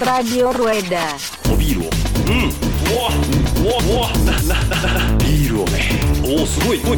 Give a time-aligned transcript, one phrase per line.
[0.00, 1.18] Radio Rueda.
[1.52, 6.94] おビールをうんうわうわうわなななビールをねおおすごいおおお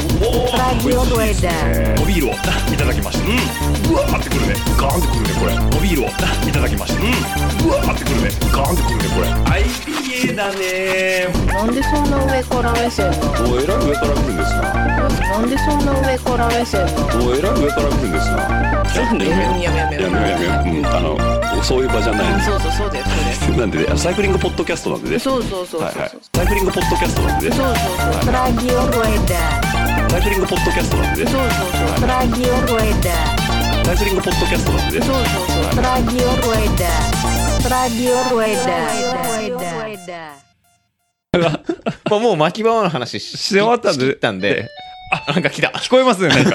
[2.07, 2.33] ビールを
[2.73, 9.27] いただきましたうんうわーってくるねガーンってくるねこれおビールをいただきましたうんうわーってくるねガーンってくるねこれ
[9.63, 18.49] IPA だねなんでそんな上から目線なのおえらい上から見るんですななんでそんな上から目線なのおえらい上から見るんですな
[18.93, 26.11] なんでやめようやめやめやめやめうんあのそういう場じゃないそうそうそうですそうでなんでねサイクリングポッドキャストなんでねそうそうそうそうはいはい
[26.53, 27.83] イクリングポッドキャストなんでねそうそうそ
[28.31, 30.11] う Radio Rueda.
[30.11, 33.15] サイクリングポッドキャストなんでねそうそうそう Radio Rueda.
[33.87, 36.91] サイクリングポッドキャストなんでねそうそうそう Radio Rueda.
[37.63, 40.33] Radio Rueda.
[42.11, 44.69] まあもう巻き場の話しし終わったんでしきったんで、
[45.27, 45.69] あ、なんか来た。
[45.69, 46.55] 聞こえますね、なんか。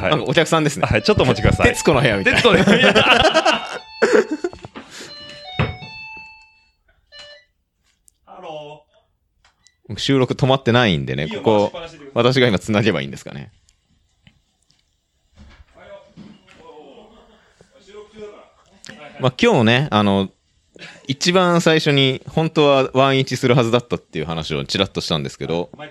[0.00, 0.12] はい。
[0.12, 0.86] なんかお客さんですね。
[0.86, 1.66] はい、ちょっとお待ちください。
[1.74, 2.40] 徹子の部屋みたいな。
[2.40, 2.94] 徹子の部屋。
[8.24, 8.86] ハロ
[10.00, 11.72] 収録止まってないんでね、ここ、
[12.14, 13.50] 私が今繋げばいいんですかね。
[19.20, 20.28] まあ今日ね、あの、
[21.06, 25.86] 一番最初に本当はワンイチするはずだったっていう話をちらっとしたんですけど、ま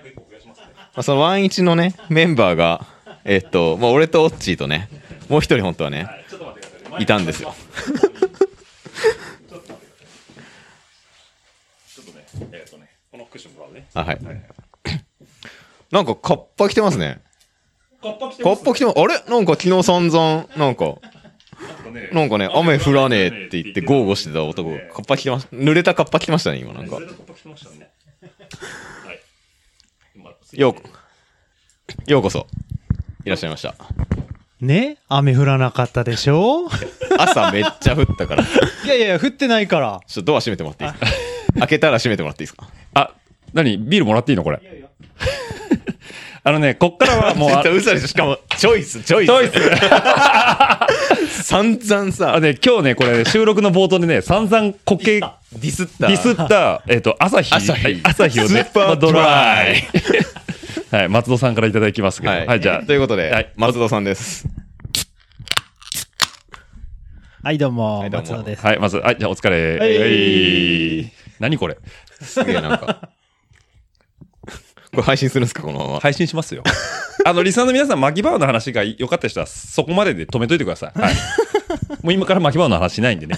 [0.94, 2.86] あ、そのワンイチのね、メンバーが、
[3.24, 4.88] えっと、まあ俺とオッチーとね、
[5.28, 6.08] もう一人本当はね、
[6.98, 7.54] いたんですよ。
[12.52, 13.83] えっとね、このクッションもらうね。
[13.94, 14.18] あ、はい。
[15.90, 17.20] なんかカッパ着てますね。
[18.02, 18.98] カッパ着てカッパ着てます。
[18.98, 19.14] あれ？
[19.28, 20.84] なんか昨日散々、なんか、
[21.92, 25.56] ねなんかね、雨降らねえって言って豪語してた男が、カッパ着てました。
[25.56, 27.02] 濡れたカッパ着てましたね、今なんかカ。
[27.02, 27.90] ッパ着てましたね。
[30.52, 30.82] ようこ、
[32.06, 32.46] ようこそ、
[33.24, 33.74] いらっしゃいました。
[34.60, 34.98] ね？
[35.08, 36.68] 雨降らなかったでしょ？
[37.18, 39.96] 朝めっちゃ降ったから、 ちょいやいや、降ってないから。
[39.96, 41.12] っとドア閉めてもらっていいです
[41.52, 41.58] か？
[41.60, 42.68] 開けたら閉めてもらっていいですか？
[42.94, 43.10] あ、
[43.54, 43.78] 何？
[43.78, 44.60] ビールもらっていいのこれ？
[46.46, 49.28] あのね、こっからはもう、あ 嘘でしょしかも、チョイス、チョイス。
[49.28, 49.48] チョイ
[51.26, 56.06] ス 散々あさ、ね、今日ね、これ収録の冒頭でね、散々固形、デディスった。
[56.08, 57.54] ィスった、えっと、朝日。
[57.54, 59.84] 朝日はい朝日をね、スーパードライ。
[60.90, 62.32] はい、松戸さんからいただきますけど。
[62.32, 62.46] はい。
[62.46, 62.92] はい、じゃあと。
[62.92, 64.46] いうことで、はい松戸さんです。
[67.42, 68.66] はい、どうも、はいどうも松尾です。
[68.66, 69.78] はい、まず、はい、じゃあお疲れ。
[69.78, 71.78] はいはい何これ？
[72.20, 73.08] すげえなんか。
[74.94, 76.00] これ配信するんですかこのまま。
[76.00, 76.62] 配信しますよ。
[77.26, 80.98] あの、リスナーの皆さん、巻き場の話が良かった人は、そこまでで止めといてください。
[80.98, 81.14] はい。
[82.02, 83.36] もう今から巻き場の話しないんでね。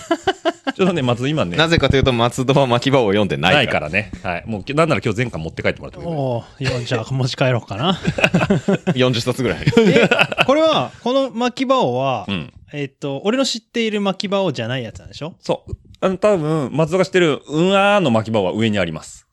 [0.75, 3.56] ちょっとね、まず今ね、なぜかというと、松戸は巻き場を読んでないから。
[3.56, 4.11] ないからね。
[4.22, 4.45] はい。
[4.47, 7.99] もう、なんなら今日全巻持って帰ってもらってもいいおーよじゃあ持ち帰ろうかな。
[8.95, 9.59] 40冊ぐらい。
[9.65, 10.09] え、
[10.47, 12.53] これは、この巻き場王は、うん。
[12.72, 15.34] えっと、俺の知っている巻き場王じゃないやつなんでしょ？
[15.41, 15.72] そう。
[16.00, 19.25] あの、多分、松戸が知ってる、うんあーの巻き場は上にあります。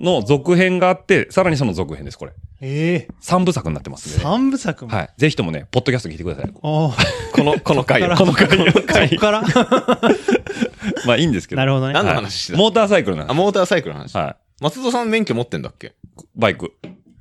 [0.00, 2.32] の続編があって、さらにその続編です、これ。
[2.60, 4.22] ええ三部作になってますね。
[4.22, 4.92] 三部作も？
[4.94, 5.10] はい。
[5.16, 6.50] ぜひともね、ポッドキャスト聞いてください。
[6.52, 6.92] こ
[7.36, 8.14] の、この回を。
[8.16, 8.48] この回。
[8.48, 9.18] このそ回っ。
[9.18, 9.42] から？
[11.06, 11.60] まあいいんですけど。
[11.60, 11.92] なるほどね。
[11.94, 13.34] 何のはい話してたモーターサイクルなんあ。
[13.34, 14.14] モーターサイクルの話。
[14.16, 15.88] は松戸さん免許持ってんだっけ？
[15.88, 15.90] い。
[16.36, 16.72] バイク。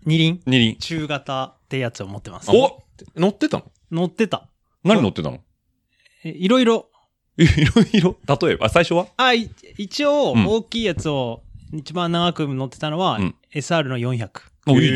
[0.06, 0.40] 二輪？
[0.46, 0.76] 二輪。
[0.78, 2.50] 中型ってやつを持ってます。
[2.52, 2.84] お？
[3.16, 3.66] 乗ってたの？
[3.92, 4.48] 乗ってた。
[4.84, 5.40] 何乗ってたの？
[6.24, 6.88] えいろいろ。
[7.38, 8.18] いろいろ？
[8.42, 9.08] 例えば、あ最初は？
[9.18, 13.36] あ、い一応、うん大きいやつを一番長く乗ってたのは、うん。
[13.54, 14.30] SR の400。
[14.68, 14.90] おい、え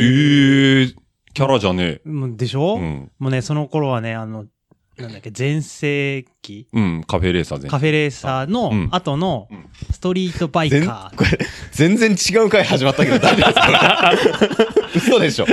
[0.83, 0.95] ー、
[1.33, 2.57] キャラじゃねうんでしえ。
[2.57, 3.11] ょ、うん。
[3.19, 4.45] もうね、その頃はね、あの、
[4.97, 6.67] なんだっけ、全盛期？
[6.73, 8.89] うん、カフェレーサー全カフェレーサーのうん。
[8.91, 11.15] 後のうんストリートバイ全カー。
[11.17, 11.39] これ、
[11.71, 14.11] 全然違う回始まったけど大丈夫ですか？
[14.95, 15.45] 嘘でしょ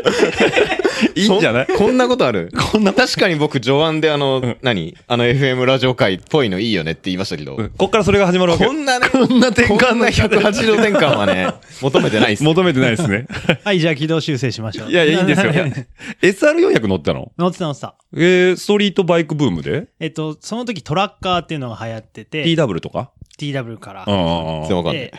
[1.15, 1.67] いいんじゃない？
[1.69, 2.51] そこんなことある？
[2.73, 2.93] こんな。
[2.93, 4.97] 確かに僕、序盤であの、何？
[5.07, 11.49] あの FM ラジオ回っぽいのいいよねって言いましたけど、うんこっからそれが始まるわけこんなね、こんな転換のこんな180度転換はね、
[11.81, 12.43] 求めてないっす。
[12.45, 13.27] 求めてないですね。
[13.65, 14.91] はい、じゃあ軌道修正しましょう。
[14.91, 15.53] いやいや、いいんですよ。
[16.23, 17.33] SR400 乗ってたの？
[17.39, 17.95] 乗ってた乗ってた。
[18.15, 19.89] えー、ストリートバイクブームで？
[20.01, 24.03] えっと、その時トラッカーっていうのが流行ってて、?TW とか？TW から。
[24.03, 25.13] あ全然わかんないで。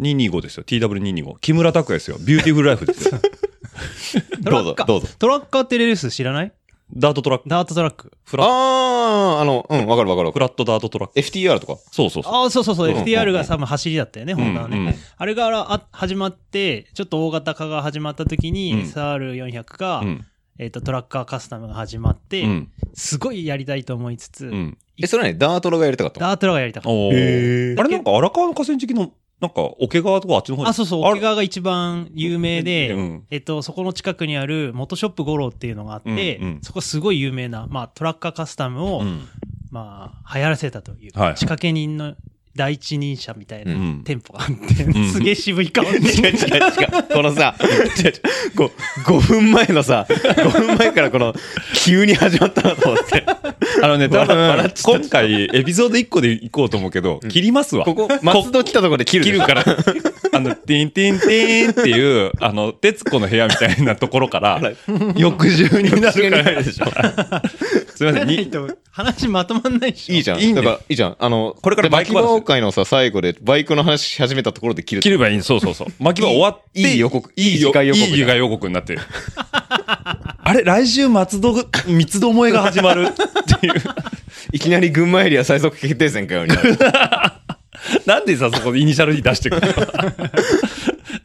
[0.00, 0.64] 225ですよ。
[0.66, 1.38] TW225。
[1.40, 2.16] 木村拓哉ですよ。
[2.20, 3.20] ビューティフルライフですよ。
[4.40, 5.08] どうぞ、どうぞ。
[5.18, 6.52] トラッカーってレース知らない？
[6.94, 7.48] ダートトラック。
[7.48, 8.12] ダートトラック。
[8.24, 10.32] フラッあー、あの、うん、わかるわかる。
[10.32, 11.18] フラットダートトラック。
[11.18, 11.76] FTR とか？
[11.90, 12.32] そうそうそう。
[12.32, 14.76] ああ、そうそうそう、うん FTR が多分走りだったよね、ホンダのね。
[14.78, 20.26] うんうんあれがあ始まって、ちょっと大型化が始まった時に、うん SR400 が、うん。
[20.58, 22.68] えっ、と、トラッカーカスタムが始まって、うん。
[22.92, 24.78] すごいやりたいと思いつつ、うん。
[25.02, 26.26] え、それはね、ダートロがやりたかったの？
[26.28, 29.10] ダートロがやりたかっおへーーあれなんか荒川の河川敷の、
[29.44, 33.26] なんか、桶川とかあっちの方あ、そうそう、あ桶川が一番有名で、うん。
[33.30, 36.58] えっと、そこの近くにあるモトショップ五郎っていうのがあって、うんうん。
[36.62, 39.28] そこすごい有名な、まあ、トラッカーカスタムを、うん。
[39.70, 41.36] まあ、流行らせたという、はい。
[41.36, 42.14] 仕掛け人の
[42.56, 47.12] 第一人者みたいなうん店舗があって、んすげえ渋い顔で、違う違う違う。
[47.12, 48.12] このさ、違う違う
[48.56, 51.34] こう5分前のさ、5分前からこの、
[51.84, 53.24] 急に始まったなと思って。
[53.82, 57.84] あのね、多分笑っちゃった今回、エピソード1個で行こうと思うけど、切りますわ。
[57.84, 59.64] ここ、松戸来たところで切る切るから、
[60.32, 64.60] あの、ティンティンティンっていう、あの、徹子の部屋みたいなところから、
[65.16, 66.62] 翌週になるから。
[66.62, 66.84] でしょ。
[67.96, 70.14] すいません、にと話まとまんないでしょ。
[70.14, 70.40] いいじゃん。
[70.40, 71.16] いいんだから、いいじゃん。
[71.18, 75.02] あの、これからバイク話巻き場会のさ、最後で、バイクの話し始めたところで切る。
[75.02, 75.42] 切ればいい。
[75.42, 75.88] そうそうそう。
[75.98, 79.00] 巻き場終わって、いいいい予告いいいい次回予告いい次回予告になってる。
[80.46, 83.74] あれ、来週松戸が、三つどもえが始まるっていう。
[84.52, 86.78] いきなり群馬エリア最速決定戦かよなる。
[88.06, 89.72] なんでさ、そこでイニシャルに出してくるの？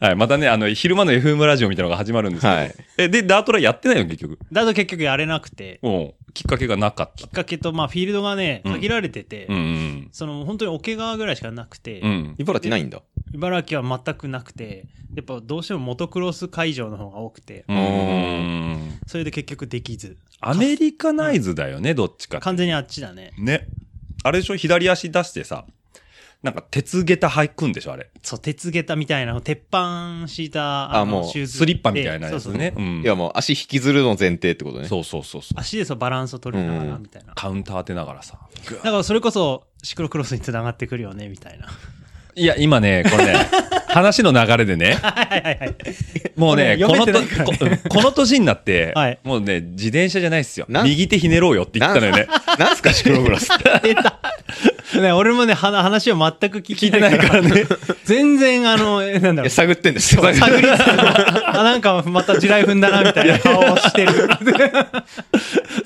[0.00, 2.54] はい、またね、あの、昼間の FM ラジオみたいなのが始まるんですけど。
[2.54, 4.38] はいえ、で、ダートラやってないの結局？
[4.52, 6.12] だと結局やれなくて、うん。
[6.32, 7.30] きっかけがなかったきっ。
[7.30, 10.08] かけと、まあ、フィールドがね、うん限られてて、うんうん。
[10.12, 12.34] その、本当に桶川ぐらいしかなくて、うん。
[12.38, 13.02] 茨城ないんだ。
[13.32, 18.98] 茨城は全くなくて、やっぱどうしてもモトクロス会場の方が多くて、うん。
[19.06, 20.16] それで結局できず。
[20.40, 22.40] アメリカナイズだよね、どっちか。
[22.40, 23.32] 完全にあっちだね。
[23.38, 23.66] ね。
[24.22, 24.56] あれでしょ？
[24.56, 25.64] 左足出してさ、
[26.42, 28.08] なんか鉄下駄履くんでしょあれ。
[28.22, 32.72] そう、鉄下駄みたいな、鉄板敷いた、のあもうスリッパみたいなやつそうそうね。
[32.76, 34.88] うんいや、もう足引きずるの前提ってことね。
[34.88, 35.60] そうそうそうそう。
[35.60, 37.34] 足でそうバランスを取りながら、うんみたいな。
[37.34, 38.38] カウンター当てながらさ。
[38.70, 41.66] だからそれこそ、シクロクロスにつながってくるよね、みたいな。
[42.34, 43.34] いや、今ね、これね、
[43.88, 45.76] 話の流れでね、はいはいはい。
[46.36, 47.12] もうね、このこ
[47.88, 50.66] この年になって、はいもうね、自転車じゃないっすよ。
[50.68, 52.28] 右手ひねろうよって言ったのよね。
[52.58, 53.96] なんすか、シクロクロスって。
[54.98, 57.64] ね、俺もね、は話を全く聞聞いてないいかららね。
[58.04, 59.50] 全然、あの、えなんだろう。
[59.50, 60.22] 探ってんですよ。
[60.22, 60.82] 探りつつ
[61.46, 64.12] あ、なんかまた地雷踏んだな、みたいな顔をしてる。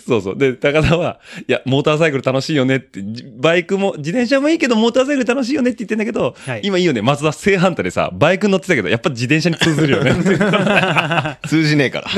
[0.06, 0.38] そうそう。
[0.38, 1.18] で、高田は、
[1.48, 10.14] いや、モーターサイクル楽しいよねって、じバイクも、自転車もいいけど、モーターサイクル楽しいよねって言ってんだけど、はい今いいよね、松田正反対でさ、バイク乗ってたけど、やっぱ自転車に通ずるよね。
[11.46, 12.08] 通じねえから。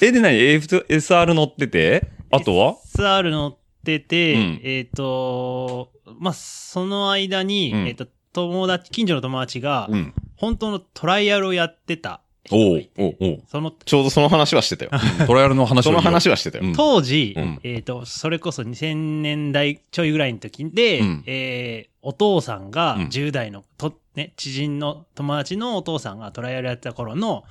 [0.00, 4.60] え、で何？SR 乗ってて、あとは？SR 乗ってて、うん。
[4.62, 7.86] えっ、と、まあ、その間に、うん。
[7.86, 10.14] えっ、と、友達、近所の友達が、うん。
[10.36, 12.20] 本当のトライアルをやってた。
[12.44, 13.42] 人おうがいて、おうおう。
[13.46, 14.90] その、ちょうどその話はしてたよ。
[15.26, 16.64] トライアルの話をその話はしてたよ。
[16.64, 16.72] うん。
[16.74, 17.60] 当時、うん。
[17.62, 21.24] えっ、と、それこそ2000年代ちょいぐらいの時で、うん。
[21.26, 23.06] えーお父さんがうん。
[23.06, 27.44] 10代の、と、ね、知人の友達のお父さんがトライアルやってた頃の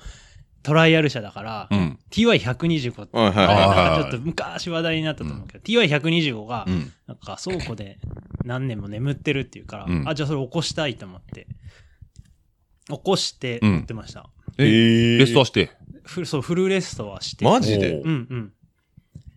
[0.64, 1.98] トライアル車だから、うん。
[2.10, 6.92] TY125 って、はいはいはいはいなんかちょっと昔話題になったと思うけど、TY125 がう、ん。
[7.06, 7.98] なんか倉庫で
[8.44, 11.46] 何年も眠ってるっていうから、うんあ、じゃあそれ起こしたいと思って、
[12.88, 14.28] 起こしてうん乗ってました。
[14.58, 15.70] え、ーレストアして？
[16.04, 17.44] フそう、フルレストはして。
[17.44, 17.94] マジで？
[17.94, 18.52] おううんうん。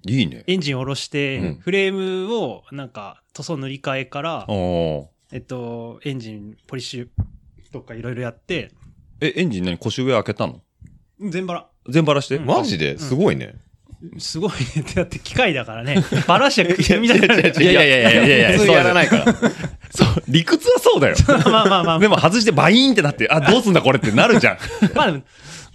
[0.05, 0.43] いいね。
[0.47, 7.07] エンジン下ろして、うんフレームを、なんか、塗装塗り替えから、えっと、エンジン、ポリッシュ
[7.73, 8.71] とかいろいろやって、
[9.19, 9.77] え、エンジン何？
[9.77, 10.61] 腰上開けたの？
[11.19, 11.67] 全バラ。
[11.89, 12.35] 全バラして？
[12.37, 12.97] うんマジで？
[12.97, 13.55] すごいね。
[14.19, 14.83] すごいね。
[14.93, 16.03] だって機械だからね。
[16.27, 17.35] バラしちゃくみたいな。
[17.35, 19.33] いやいやいやいやいやいや普通やらないから。
[19.33, 21.15] そう、理屈はそうだよ。
[21.45, 21.99] まあまあまあ。
[21.99, 24.57] でも外してバイーンってなって、あ、どうすんだこれってなるじゃん。
[24.93, 25.23] まあでも、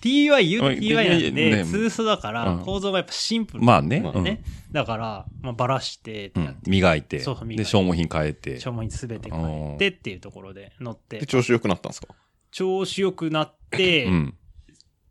[0.01, 3.63] TY、言ううん TY なんで、ねツーストだからうん、構造がやっぱシンプル。
[3.65, 4.01] まあね。
[4.01, 4.45] まあね。
[4.71, 8.61] だから、まあ、バラしてってうんやって、磨いてそうそう磨いてで、消耗品変えて。
[8.61, 12.09] 消耗にすべて変えてっていうところで乗ってで、、調子良くなったんですか
[12.53, 14.35] 調子良くなってう、ん。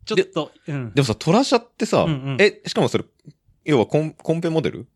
[0.04, 0.92] ちょっと、うん。
[0.94, 3.04] でもさ、トラシャってさうんうん、え、しかもそれ、
[3.64, 4.86] 要はコンコンペモデル？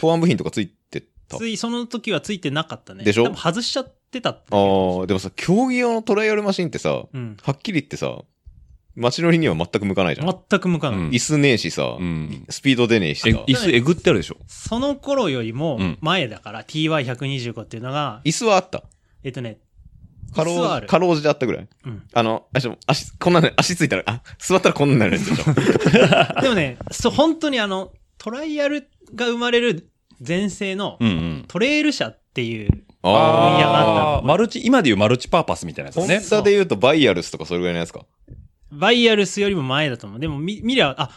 [0.00, 1.36] 保安部品とかついてた？
[1.36, 3.04] つい、その時はついてなかったね。
[3.04, 3.24] でしょ？
[3.24, 7.36] 多分外しちゃってたってああ、でもさ、競技用のトライアルマシンってさ、うん。
[7.42, 8.18] はっきり言ってさ、
[8.96, 10.26] 街乗りには全く向かないじゃん。
[10.48, 11.00] 全く向かない。
[11.00, 12.44] うん椅子ねえしさ、うん。
[12.48, 13.44] スピード出ねえしえ、さ。
[13.46, 14.36] 椅子えぐってあるでしょ？
[14.46, 18.84] その頃よりもうん前だから、TY125 っていうのが、椅子はあった。
[19.22, 19.58] えっとね、
[20.34, 21.68] かろうじ、かろうじであったぐらい？
[21.86, 22.02] うん。
[22.12, 26.40] あの、足、足、こんなの、足ついたら、あ、座ったらこんなになるやつでしょ。
[26.42, 29.90] でもね、そう、本当にあの、トライアルが生まれる
[30.26, 31.44] 前世のうんうん。
[31.48, 33.12] トレイル車っていう、あ分
[33.62, 33.72] 野あ。
[33.72, 33.78] が
[34.14, 36.38] あったマルチ、今でいうマルチパーパスみたいなやつですね。
[36.38, 38.04] ダで言うとバイアルスとかそれぐらいのやつか？
[38.70, 40.20] バイアルスよりも前だと思う。
[40.20, 41.10] でも見、見りゃ、あ、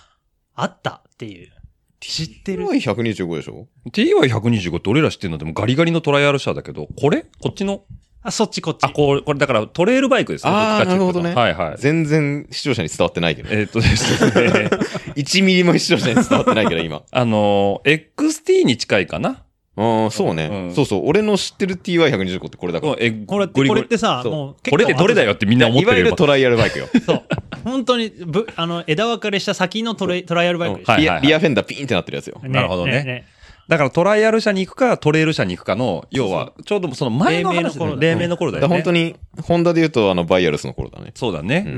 [0.55, 1.51] あったっていう。
[1.99, 5.37] 知ってる？125でしょ？TY125 って俺ら知ってるの？
[5.37, 7.25] でもガリガリのトライアル車だけど、これ？
[7.41, 7.83] こっちの？
[8.23, 8.83] あ、そっちこっち。
[8.83, 10.51] あ、これ、これだからトレイルバイクですね。
[10.53, 11.75] あなるほどねはいはい。
[11.77, 13.49] 全然視聴者に伝わってないけど。
[13.51, 14.69] えーっとですね。
[15.15, 17.03] 1ミリも視聴者に伝わってないけど、今。
[17.11, 19.43] あのー、XT に近いかな
[19.75, 21.01] ああ、そうね、うんそうそう。
[21.07, 22.95] 俺の知ってる TY125 ってこれだから。
[22.99, 26.15] え、これって、これってさ、もう結構これってどれだよってみんな思ってるよいわゆる。
[26.15, 26.87] トライアルバイクよ。
[27.05, 27.23] そう。
[27.63, 32.39] 本当に、ぶ、あの、枝分かれした先のトレトライアルバイクはいはいはいリアリアフェンダーピーンってなってるやつよ。
[32.43, 33.25] なるほどね
[33.67, 38.73] だからトライアル車に行くか、トレイル車に行くかの、要は、ちょうどその前の話だよ黎黎明の頃だよね。
[38.75, 41.11] 本当に、ホンダで言うと、あの、バイアルスの頃だね。
[41.15, 41.63] そうだね。
[41.65, 41.75] ううん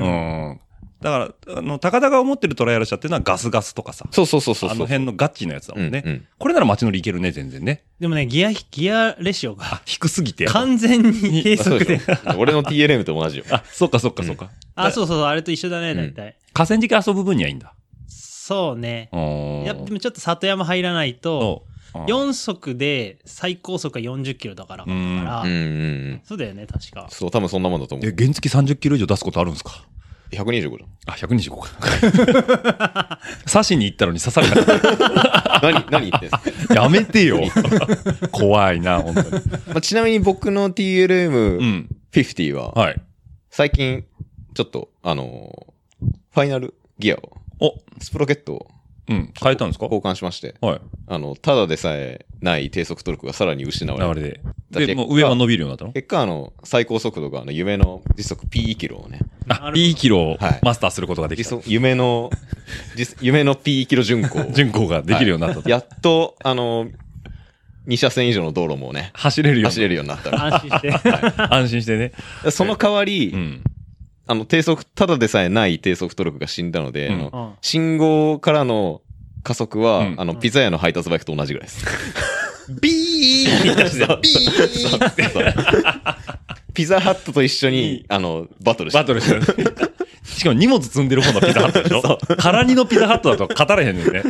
[0.53, 0.59] ん。
[1.01, 4.07] だから、あの、高田が思ってるトライアル車っていうのはガスガスとかさ。
[4.09, 4.69] そうそうそうそう。
[4.71, 6.01] あの辺のガッチのやつだもんね。
[6.03, 7.83] うんうんこれなら街乗り行けるね、全然ね。
[7.99, 10.45] でもね、ギア、ギアレシオがあ、低すぎて。
[10.45, 11.99] 完全に低速で
[12.37, 13.45] 俺の TLM と同じよ。
[13.51, 14.49] あ、そっかそっかそっか。
[14.75, 16.35] あ、そうそうそう、あれと一緒だね、うん大体。
[16.53, 17.73] 河川敷遊ぶ分にはいいんだ。
[18.07, 19.09] そうね。
[19.11, 21.63] うんいや、でもちょっと里山入らないと。
[22.07, 25.43] 4速で最高速が40キロだから、かうんら。
[26.25, 27.07] そうだよね、確か。
[27.09, 28.15] そう、多分そんなもんだと思え、う。
[28.17, 29.85] 原付30キロ以上出すことあるんですか
[30.31, 33.19] ？125じあ、125か。
[33.51, 34.73] 刺しに行ったのに刺された。
[34.73, 35.73] ゃん。
[35.73, 37.39] 何、何言ってんすか、やめてよ。
[38.31, 39.29] 怖いな、本当に。
[39.31, 39.39] ま
[39.77, 42.55] あ、ちなみに僕のう TLM50 ん。
[42.57, 43.01] は、はい。
[43.49, 44.03] 最近、
[44.53, 45.75] ちょっと、あのー
[46.33, 48.67] ファイナルギアを、お、スプロケットを
[49.07, 49.33] うん。
[49.39, 49.85] 変えたんですか？
[49.85, 50.81] 交換しまして、はい。
[51.07, 54.21] あの、ただでさえない低速トルクがさらに失われる。
[54.21, 54.39] 流れで。
[54.39, 55.91] で、だってもう上は伸びるようになったの？
[55.93, 61.49] 結果、あの、最高速度が、あの、夢の時速 P キロをね、あ、いいキロをはいマスターすることができた。
[61.49, 62.31] 時速夢の、
[62.95, 64.49] 実夢の P キロ巡航を。
[64.53, 65.69] 巡航ができるようになったと。
[65.69, 66.87] やっと、あの、
[67.87, 70.45] 2車線以上の道路もね、走れるように走れるようになったら。
[70.45, 70.91] 安心して。
[71.51, 72.11] 安心してね。
[72.49, 73.63] その代わり、うん。
[74.27, 77.13] あの、低速、ただでさえない低速トルクが死んだので、うん。
[77.13, 77.53] あのうん。
[77.61, 79.01] 信号からの
[79.43, 80.15] 加速は、うん。
[80.17, 81.85] あの、ピザ屋の配達バイクと同じぐらいです。
[82.81, 85.23] ビーンってしてビーンって。
[86.73, 89.41] ピザハットと一緒に、あの、バトルしてバトルしてる。
[90.23, 92.17] しかも荷物積んでる方のピザハットでしょ？
[92.37, 94.23] 空荷のピザハットだと語れへんねんね。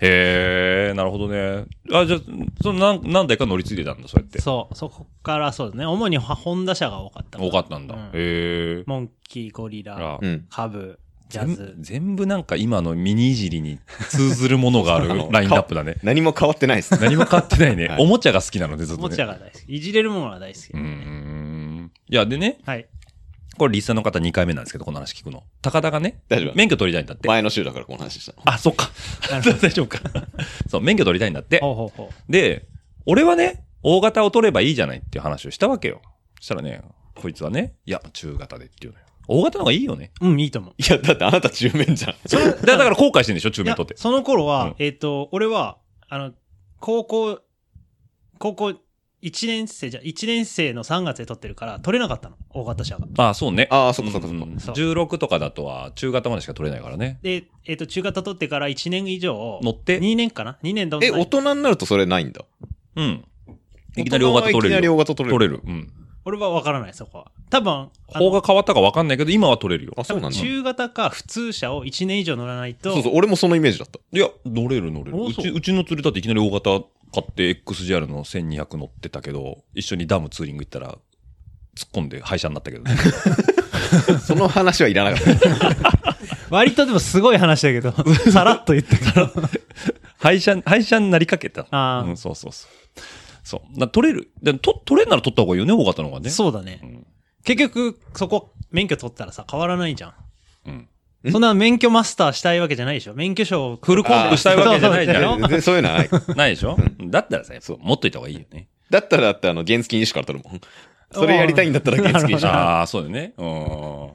[0.00, 1.64] へえ、なるほどね。
[1.92, 2.20] あ、じゃあ、
[2.62, 4.40] その何何台か乗り継いでたんだ、そうやって。
[4.40, 5.86] そう、そこからそうだね。
[5.86, 7.38] 主にホンダ車が多かった。
[7.38, 7.94] 多かったんだ。
[7.94, 8.84] うんへえ。
[8.86, 10.46] モンキー、ゴリラ、あうん。
[10.50, 10.98] カブ、
[11.28, 11.74] ジャ全ズ。
[11.78, 13.78] 全部なんか今のミニいじりに
[14.10, 15.96] 通ずるものがある ラインナップだね。
[16.02, 17.00] 何も変わってないです。
[17.00, 17.88] 何も変わってないね。
[17.88, 19.08] はいおもちゃが好きなので、ずっおとね。
[19.10, 19.74] もちゃが大好き。
[19.74, 20.80] いじれるものが大好きうー。
[20.80, 21.92] ん。
[22.08, 22.86] いや、でね、はい。
[23.58, 25.42] これリスナーの方2回目なんですけど、この話聞くの。
[25.62, 27.28] 高田がね、大丈夫免許取りたいんだって。
[27.28, 28.34] 前の週だからこの話した。
[28.44, 28.90] あ、そっか。
[29.30, 30.00] 大丈夫か。
[30.68, 31.60] そう、免許取りたいんだって。
[31.60, 32.32] ほうほうほう。
[32.32, 32.66] で、
[33.06, 36.02] 俺はね、大型を取ればいいじゃないっていう話をしたわけよ。
[36.40, 36.82] そしたらね、
[37.14, 39.06] こいつはね、いや、中型でっていうのよ。
[39.28, 40.12] 大型の方がいいよね。
[40.20, 40.74] うん、いいと思う。
[40.76, 42.14] いや、だってあなた中面じゃん。
[42.26, 43.96] それだだから後悔してんでしょ、中いや面取って。
[43.96, 46.32] その頃は、うんえっ、と、俺は、あの、
[46.80, 47.40] 高校、
[48.38, 48.74] 高校
[49.22, 52.36] 1年生じゃ、1年生の3月で取ってるから、取れなかったの。
[52.50, 53.06] 大型車が。
[53.16, 53.66] ああ、そうね。
[53.70, 54.44] ああ、そっかそっかそっか。
[54.44, 57.18] うんそう16とかだとは中型までしか取れないからね。
[57.22, 62.44] で、えっ、と、中型取ってから1年以上、乗って？2年かな ?2 年だえ、大人になるとそれないんだ？
[62.96, 63.24] うん。
[63.96, 64.88] いきなり大型取れいきなり。
[64.88, 65.38] 大型取れる。
[65.38, 65.62] 取れる。
[65.66, 65.92] うん。
[66.26, 67.30] 俺は分からない、そこは。
[67.50, 69.94] 多分、あ法が変わったか分かんないけど、今は取れるよ。
[69.96, 70.36] あ、そうなんだ。
[70.36, 74.00] 中型か普通車を1年以上乗らないと、そうそう、俺もそのイメージだった。
[74.12, 75.16] いや、乗れる乗れる。
[75.16, 80.98] ううち、うちの釣りだっていきなり大型買って XGR の1200乗ってたけど、一緒にダムツーリング行ったら、
[81.76, 82.96] 突っ込んで廃車になったけどね。
[84.24, 86.18] その話はいらなかった。
[86.50, 87.92] 割とでもすごい話だけど、
[88.30, 89.32] さらっと言ったから。
[90.18, 91.66] 廃車、廃車になりかけた。
[91.70, 93.00] あーうん、そうそうそう。
[93.44, 93.78] そう。
[93.78, 94.30] な取れる。
[94.42, 96.30] でと取れんなら取った方がいいよね、大型の方がね。
[96.30, 96.74] そうだね。
[96.74, 97.06] ん
[97.44, 100.14] 結局、そこ、免許取ったらさ、変わらないじゃん。
[100.66, 100.88] うん
[101.30, 103.78] そんな免許マスターしたいわけじゃないでしょ免許証を。
[103.82, 105.40] フルコンプしたいわけじゃないじゃん。
[105.40, 106.08] 全然そういうのはない。
[106.36, 108.68] ないでしょだったらさ、やっぱ持っといた方がいいよね。
[108.90, 110.60] だったらだってあの、原付2種から取るもん。
[111.12, 112.50] それやりたいんだったら原付2種。
[112.50, 113.32] ああ、そうだよね。
[113.36, 114.10] うん。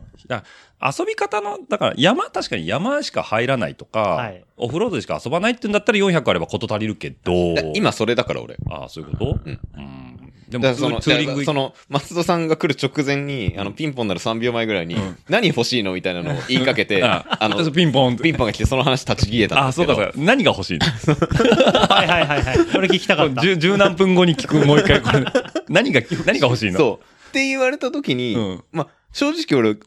[0.83, 7.33] 遊び方の、だから山、確かに山しか入らないとか、はいオフロードでしか遊ばないってんだったら400あれば事足りるけど。
[7.73, 8.55] 今それだから俺。
[8.69, 9.39] ああ、そういうこと？
[9.43, 10.10] うんうん。
[10.51, 15.93] でもだからその、ツーリングその、松戸さんが来る直前に、あの、ピンポンなる3秒前ぐらいに、うん何欲しいの？
[15.93, 19.96] みたいなのを言いかけて、 ああの、ピンポンってピンポンが来てその話立ち消えたんああ、ですけど。
[19.96, 20.25] そうか、そうか。
[20.27, 20.86] 何が欲しいの？
[21.88, 22.58] はいはいはいはい。
[22.72, 23.41] これ聞きたかった。
[23.41, 25.24] 十十何分後に聞く、もう一回これ。
[25.70, 26.77] 何が、何が欲しいの？
[26.77, 27.27] そう。
[27.29, 29.77] って言われた時に、うんまあ、正直俺、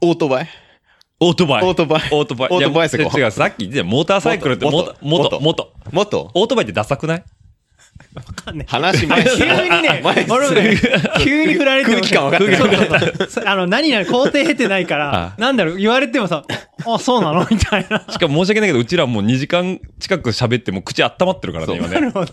[0.00, 0.48] オートバイ
[1.20, 1.64] オートバイ。
[1.64, 2.02] オートバイ。
[2.12, 2.48] オートバイ。
[2.52, 5.94] オートバイ違う、さっき言ってたモーターサイクルって、モーター、モーター、モーター。
[5.94, 7.24] もっとオートバイってダサくない？
[8.66, 10.76] 話前急にね、 前俺もね、
[11.22, 16.44] 急に振られても空気あの、何々工程経てないからあ、なんだろう、言われてもさ、
[16.86, 17.46] あ、そうなの？
[17.50, 18.04] みたいな。
[18.10, 21.94] しかも申し訳ないけど、うちらもう2時間近く喋ってもう口温まってるからね、今ね。
[21.94, 22.32] なるほど。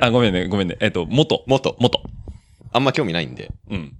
[0.00, 0.76] あ、ごめんね、ごめんね。
[0.80, 1.44] えっと、元。
[1.46, 1.76] 元。
[1.78, 2.02] 元。
[2.72, 3.50] あんま興味ないんで。
[3.70, 3.92] うん。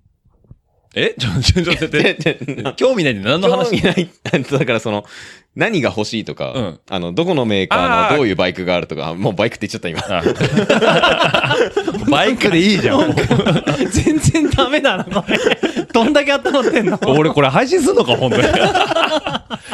[0.95, 4.09] えちょ、ちょ、ちょ、ちょ、ちょ でで 興味ないんで何の興話味ない。
[4.51, 5.05] だからその、
[5.57, 10.01] 何が欲しいとか、うんあの、どこのメーカーのどういうバイクがあるとか、もうバイクって言っちゃった今。
[10.09, 11.55] あ
[12.11, 13.15] バイクでいいじゃん。
[13.91, 15.39] 全然ダメだな、これ。
[15.93, 16.99] どんだけ温まってんの？
[17.07, 18.43] 俺これ配信すんのか、本当に。
[18.43, 18.47] い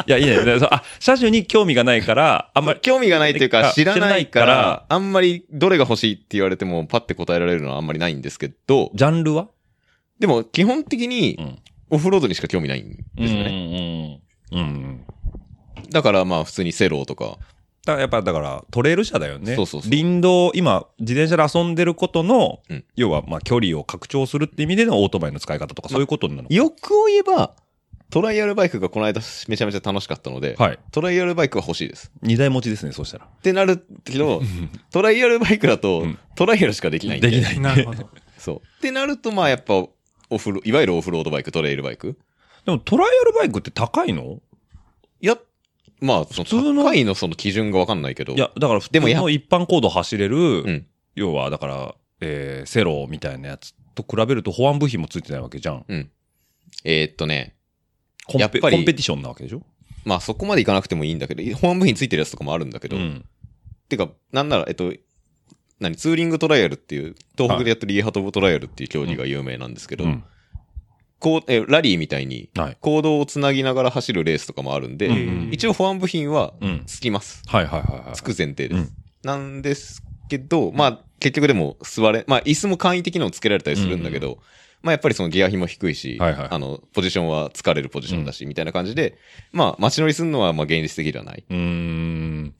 [0.05, 0.37] や、いいね。
[0.69, 9.47] あ、車種に興味がないから、あんまり、興味がないというか、あ知らないから、あんまりどれが欲しいって言われても、パッて答えられるのはあんまりないんですけど、ジャンルは？
[10.21, 11.59] でも基本的にうん、
[11.89, 13.43] オフロードにしか興味ないんですよね。
[13.43, 14.21] ね。
[14.51, 14.59] うん。
[14.59, 15.05] うん。
[15.89, 17.37] だからまあ普通にセローとか、
[17.85, 19.55] だやっぱだからトレイル車だよね。
[19.55, 26.43] そうそうそう林道、今、自転車で遊んでることの、うん要はまあ距離を拡張するって意味でのオートバイの使い方とか、そういうことなの。
[26.49, 27.55] 欲を言えば、
[28.11, 30.79] トライアルバイクがこの間めちゃめちゃ楽しかったので、はい。
[30.91, 32.11] トライアルバイクは欲しいです。
[32.21, 33.25] 二台持ちですね、そうしたら。
[33.25, 34.41] ってなるけど、
[34.91, 37.31] トライアルバイクだとうん、トライアルしかできないんで。
[37.31, 38.09] できないなるほど。
[38.37, 38.55] そう。
[38.57, 39.85] ってなると、まあやっぱ、
[40.31, 42.17] オフロ、いわゆるオフロードバイク、トレイルバイク？
[42.65, 44.41] でもトライアルバイクって高いの？
[45.19, 45.37] いや、
[45.99, 48.33] まあ、そ普通のの高いのその基準がわかんないけど。
[48.33, 50.87] いや、だから普通でもやの一般コード走れる、うん。
[51.15, 55.85] 要はだから、えー、セロみたいなやつと比べると保安部品もついてないわけじゃん。
[56.85, 57.55] えーっとね、
[58.25, 59.61] コンペコンペティションなわけでしょ？
[60.05, 63.25] まあそこまでいかなくてもいいんだけど、保安部品ついてるやつとかもあるんだけど、うん。
[63.89, 64.93] てか、なんなら、えっと、
[65.81, 70.23] 何、ツーリングトライアルっていう、東北でやってるイーハトボトライアルっていう競技が有名なんですけど、うん
[71.19, 72.77] こう、え、ラリーみたいに、はい。
[72.81, 76.83] 行動をつなぎながら走るレースとかもあるんで、うんうん一応保安部品はうん。
[76.87, 77.43] つきます。
[77.45, 78.15] はいはいはいはい。
[78.15, 78.73] つく前提です。
[78.75, 78.89] うん
[79.23, 84.39] なんですけど、まあ、結局でも座れ、まあ、椅子も簡易的なのつけられたりするんだけど、
[84.81, 89.17] まあ、やっぱりそのギア比も低いし、はいはいあの、ポジションは疲れるポジションだし、みたいな感じで、
[89.51, 91.43] まあ、街乗りするのは、まあ、現実的ではない。
[91.47, 92.55] うーん。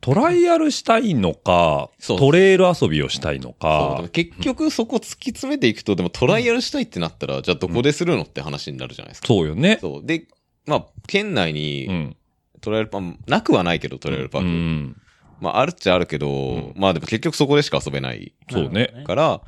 [0.00, 9.28] トライアルしたいのか、トレイル遊びをしたいのか結局そこ突き詰めていくと、でもトライアルしたいってなったら、じゃあどこでするのって話になるじゃないですか。
[9.28, 9.78] そうよね。
[9.80, 10.06] そう。
[10.06, 10.26] で、
[10.66, 12.16] まあ、県内うにん。
[12.60, 14.48] トライアルパーク、なくはないけど、トライアルパーうク。
[14.50, 14.96] ん。
[15.40, 19.04] まあ、あるっちゃあるけど、んまあでも結局そこでしか遊べないそうね。
[19.06, 19.40] から、っ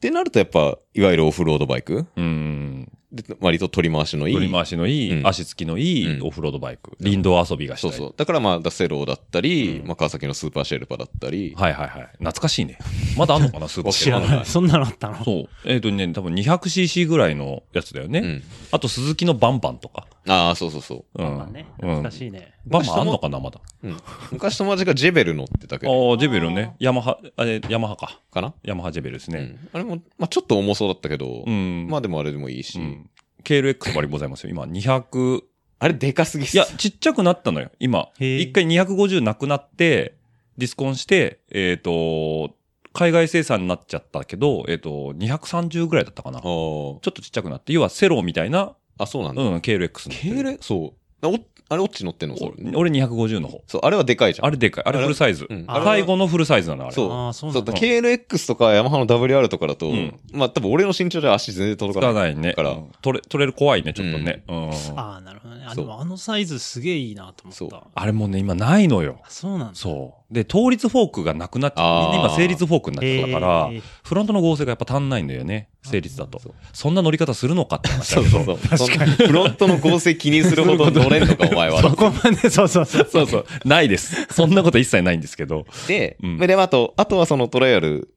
[0.00, 2.92] てなるとやっぱ、いわゆるオフロードバイクうん。
[3.12, 4.34] で割と取り回しのいい。
[4.34, 6.96] 取り回しのいい、うん足つきのいいうんオフロードバイク。
[7.00, 7.90] 林道遊びがしたい。
[7.92, 8.14] そうそう。
[8.16, 12.08] だからまあ、ダセローだったり、うんまあ、川崎のスーパーシェルパだったり、はいはいはい。
[12.18, 12.78] 懐かしいね。
[13.16, 14.44] まだあんのかな、 スーパー知らない。
[14.46, 15.24] そんなのあったの？
[15.24, 15.48] そう。
[15.64, 18.18] えっ、とね、多分 200cc ぐらいのやつだよね。
[18.20, 18.42] うん。
[18.72, 20.06] あと、鈴木のバンバンとか。
[20.28, 21.22] ああ、そうそうそう。
[21.22, 21.38] うん。
[21.38, 22.54] まあね、うん懐かしいね。
[22.66, 23.60] バンバンあんのかな、まだ？
[23.84, 23.96] うん、
[24.32, 26.74] 昔友達がジェベル乗ってたけあど、あ、ジェベルね。
[26.78, 28.20] ヤマハ、あれ、ヤマハか。
[28.32, 29.38] かな、ヤマハジェベルですね。
[29.38, 29.68] うん。
[29.72, 31.86] あれも、まあちょっと重そうだったけど、うん。
[31.88, 33.10] まあでもあれでもいいし、うん。
[33.44, 34.50] KLX もありございますよ。
[34.50, 35.42] 今、200、
[35.78, 36.56] あれでかすぎっす。
[36.56, 38.08] いや、ちっちゃくなったのよ、今。
[38.18, 40.14] 一回250なくなって、
[40.58, 42.56] ディスコンして、えっ、と、
[42.94, 46.40] 海外生産になっちゃったけど、えっ、と、230ぐらいだったかな。
[46.40, 49.42] ちょあっとちっちゃくなって、要はセロみたいな、あ、あ、そうなんだ。
[49.42, 50.14] うん、KLX の。
[50.14, 51.26] ケーレ、そう。
[51.26, 52.36] あおあれ、オッチ乗ってんの？
[52.76, 53.60] 俺250の方。
[53.66, 54.46] そう、あれはでかいじゃん。
[54.46, 54.84] あれでかい。
[54.86, 55.48] あれフルサイズ。
[55.50, 56.92] うんあ最後のフルサイズなの、あれ。
[56.94, 57.10] そう。
[57.10, 62.14] あーそうなんだだ KLX とかヤマハの WR とかだと、うんまあ多分俺の身長じゃ足全然届使かない。
[62.14, 62.52] わないね。
[62.52, 64.44] からうん取れ、取れる怖いね、ちょっとね。
[64.46, 64.70] うん。
[64.96, 65.64] ああ、なるほどね。
[65.66, 67.82] あ、そうでもあのサイズすげえいいなと思そうった。
[67.92, 69.18] あれもね、今ないのよ。
[69.24, 69.74] あそうなんだ。
[69.74, 70.25] そう。
[70.30, 72.14] で、倒立フォークがなくなっちゃう。
[72.16, 73.70] 今、成立フォークになっちゃったから
[74.02, 75.68] フロントの合成がやっぱ足んないんだよね。
[75.84, 76.40] 成立だと
[76.72, 78.28] そんな乗り方するのかって話だそう。
[78.28, 78.58] そうそう。
[78.90, 79.12] 確かに。
[79.12, 81.80] フロントの合成気にするほど乗れんのか、お前は。
[81.80, 83.08] そこまで、そうそうそう。
[83.10, 83.46] そうそう。
[83.64, 84.26] ないです。
[84.32, 85.64] そんなこと一切ないんですけど。
[85.86, 88.12] で、うんで、あと、あとはそのトライアル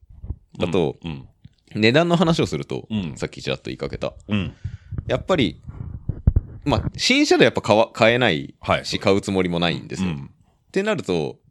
[0.57, 1.25] だと、うん。
[1.75, 4.13] 値段の話をすると、うんさっきちらっと言いかけた。
[4.27, 4.53] うん。
[5.07, 5.61] やっぱり、
[6.65, 8.85] まあ、新車でやっぱ買わ買えないはい。
[8.85, 10.09] し、買うつもりもないんですよ。
[10.09, 10.29] っうん。
[10.71, 11.48] てなると、圧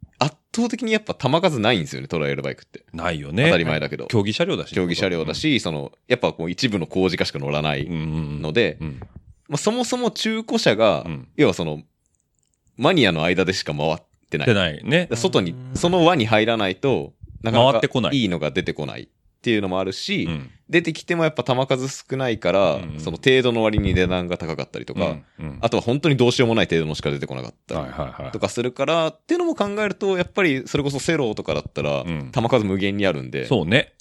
[0.59, 2.83] 倒的にやっぱ球数ないんですよね、トライアルバイクって。
[2.93, 3.45] ないよね。
[3.45, 4.05] 当たり前だけど。
[4.07, 4.75] 競技車両だし。
[4.75, 7.93] 競技車両だし、その、やっぱこう一部の工事化しか乗らないうん。
[7.93, 7.95] う
[8.37, 8.41] ん。
[8.41, 8.99] ので、うん。
[9.47, 11.81] まあ、そもそも中古車が、うん要はその、
[12.77, 13.95] マニアの間でしか回っ
[14.29, 14.47] てない。
[14.47, 15.07] 出ないね。
[15.09, 20.51] で外に、その輪に入らないと、なかなか回ってこないいいのが出てこないっていうのもあるし、うん。
[20.69, 28.39] 出てきてもやっぱ球数少ないから、うんその程度の割に値段が高かったりとか、うんうんあとは本当にどうしようもない程度のしか出てこなかったりはいはいはいと。
[28.39, 33.93] かするから、っていうのも考えると、やっぱりそれこそセローとかだったら、うん球数無限にあるんで、そうね。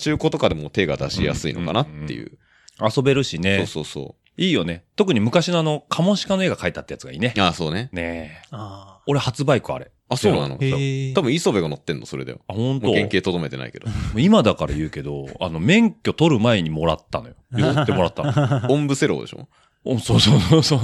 [0.00, 2.32] 中古とかでも手が出しやすいのかなっていう。
[2.80, 3.66] 遊べるしそうね。
[3.66, 4.84] そうそいいよね。
[4.96, 7.40] 特に昔のあの、カモシカの絵が描いてあったやつがいいねう。。
[7.40, 7.88] ああ、そうね。
[7.92, 8.48] ねえ。
[8.50, 9.90] あ俺初バイクあれ。
[10.08, 10.54] あ、そうなの？
[10.54, 10.64] あ。
[10.64, 11.14] へえ。
[11.14, 12.40] 多分磯部が乗ってんの、それだよ。
[12.48, 12.86] あ、本当？
[12.88, 13.86] もう原型とどめてないけど。
[14.18, 17.34] 今だから言うけど、あの、免許取る前にもらったのよ。
[17.56, 18.72] 譲ってもらったの。
[18.72, 19.48] オンブセローでしょ？
[19.84, 20.76] おそうそうそうそ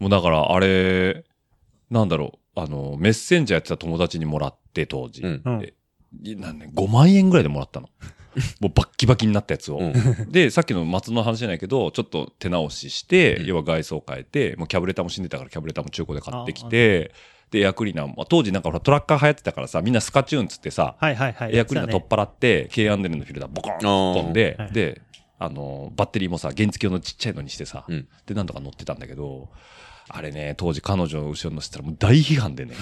[0.00, 0.02] う。
[0.02, 1.24] もうだから、あれ、
[1.90, 5.22] なんだろう、あの、メッセンジャーやってた友達にもらって、当時。
[5.22, 5.42] うん。
[5.44, 7.88] なんね、5万円ぐらいでもらったの。
[8.60, 9.78] もうバッキバキになったやつを。
[9.78, 9.92] うん
[10.32, 17.12] で、さっきの松の話じゃないけど、ちょっと手直しして、うん要は外装を変えて、もうキャブレターも死んでたからキャブレターも中古で買ってきて、
[17.52, 21.56] で、エアクリーナーも、当時なんかほらトラッカー流行ってたからさ、みんなスカチューンつってさ、はいはいはい。
[21.56, 25.02] エアクリーナー取っや払って、K アンデルのフィルターボコンと飛んでで、
[25.38, 29.50] あの、バッテリーもさ、原付用のちっちゃいのにしてさ、うんで、なんとか乗ってたんだけど、
[30.08, 32.74] あれね、当時彼女の後ろに乗せたらもう大批判でね、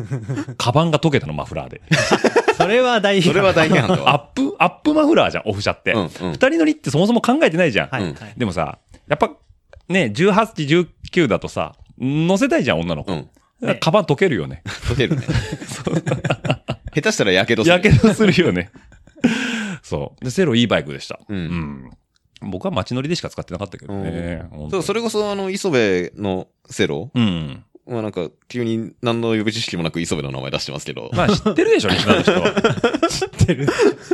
[0.58, 1.80] カバンが溶けたの、マフラーで。
[2.56, 4.30] それは大それは大批判だアわ。
[4.34, 5.92] ップ、アップマフラーじゃん、オフ車って。
[5.92, 7.88] うん二、うん人乗りってそもそも考えてないじゃん。
[7.88, 8.14] はいはい。
[8.36, 8.78] でもさ、
[9.08, 9.30] やっぱ、
[9.88, 13.12] ね、18、19だとさ、乗せたいじゃん、女の子。
[13.12, 13.28] うん。
[13.60, 14.62] だからカバン溶けるよね。
[14.64, 15.22] 溶けるね。
[16.94, 17.74] 下手したらやけどする。
[17.74, 18.70] やけどするよね。
[19.82, 20.24] そう。
[20.24, 21.20] で、セローいいバイクでした。
[21.28, 21.90] うんうん
[22.42, 24.44] 僕は街乗りでしか使ってなかったけどね。
[24.50, 27.10] 本当それこそあの、磯部のセロー？
[27.14, 27.64] うん。
[27.86, 31.10] まあなんか、急に何の予備知識もなく磯部の名前出してますけど。
[31.12, 33.00] まあ知ってるでしょ、リスナーの人は。
[33.10, 33.66] 知ってる。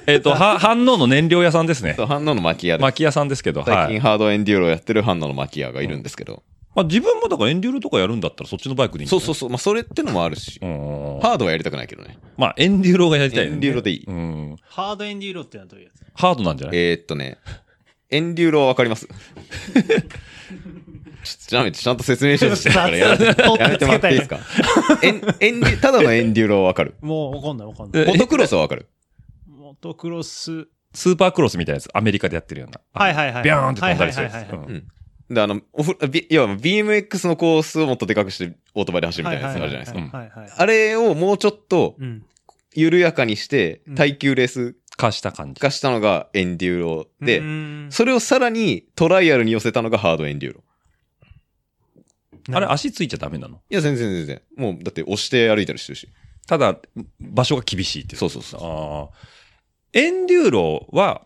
[0.06, 2.04] えっと、は、飯能の燃料屋さんですねそ。
[2.04, 2.82] う、飯能の巻屋で。
[2.82, 4.00] 巻屋さんですけど、最近はい。
[4.00, 6.42] ハードエンデューロをやってる飯能の巻屋がいるんですけど。
[6.76, 9.50] まあ自分もだからエンデューロとかやるんだったらそっちのバイクでいいんじゃないそうそうそう。
[9.50, 10.60] まあそれってのもあるし。
[10.62, 11.18] うん。
[11.22, 12.18] ハードはやりたくないけどね。
[12.36, 13.54] まあエンデューロがやりたいよね。
[13.54, 14.56] エンデューロでいいうん。
[14.62, 16.02] ハードエンデューロってのはどういうやつ？
[16.14, 16.76] ハードなんじゃない？
[16.78, 17.38] えー、っとね、
[18.10, 19.12] エンデューロはわかります ちょ
[21.48, 24.38] ちなみにちゃんと説明書してるからやめてやめてもらっていいですか
[25.02, 26.94] エン、エンデュ、ただのエンデューロはわかる？
[27.00, 28.02] もうわかんないわかんない。
[28.02, 28.86] えモトクロスはわかる？
[29.48, 30.68] モトクロス。
[30.94, 32.80] スーパークロスみたいなやつ、アメリカでやってるような。
[32.94, 33.42] はいはいはい。
[33.42, 34.34] ビャーンって飛んだりするやつ。
[34.34, 34.88] はいはいはいはいうん
[35.30, 40.62] で、あの、オフ、ビ要は BMX のコースをもっとでかくしてオートバイで走るみたいなやつあるじゃないですか。
[40.62, 42.24] あれをもうちょっとうん。
[42.74, 45.60] 緩やかにしてうん耐久レース化した感じ。
[45.60, 50.62] 化したのがエンデューロでう、んそれをさらにトライアルに寄せたのがハードエンデューロ。
[52.52, 53.60] あれ、足ついちゃダメなの？
[53.70, 54.42] いや、全然全然。
[54.56, 56.08] もう、だって押して歩いたりしてるし。
[56.46, 56.78] ただ、
[57.18, 58.18] 場所が厳しいっていう。
[58.20, 58.60] そうそうそう。
[58.62, 59.26] ああ。
[59.92, 61.22] エンデューロは、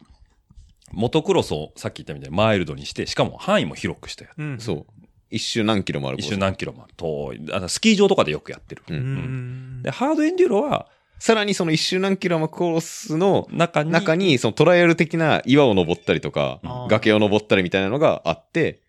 [0.93, 4.39] モトクロスをさっき言ったみたいにマイルドにして、しかも範囲も広くしたやつ。
[4.39, 4.61] うん。
[4.61, 4.87] そう。
[5.31, 7.53] 一周何キロもあるコース一周何キロもある遠い。
[7.53, 8.83] あのスキー場とかでよくやってる。
[8.89, 9.83] うんうん。
[9.83, 18.83] で、ハードエンデューロは、さらにその一周何キロもコースの中に、中に、そのトライアル的な岩を登ったりとか、あー崖を登ったりみたいなのがあって、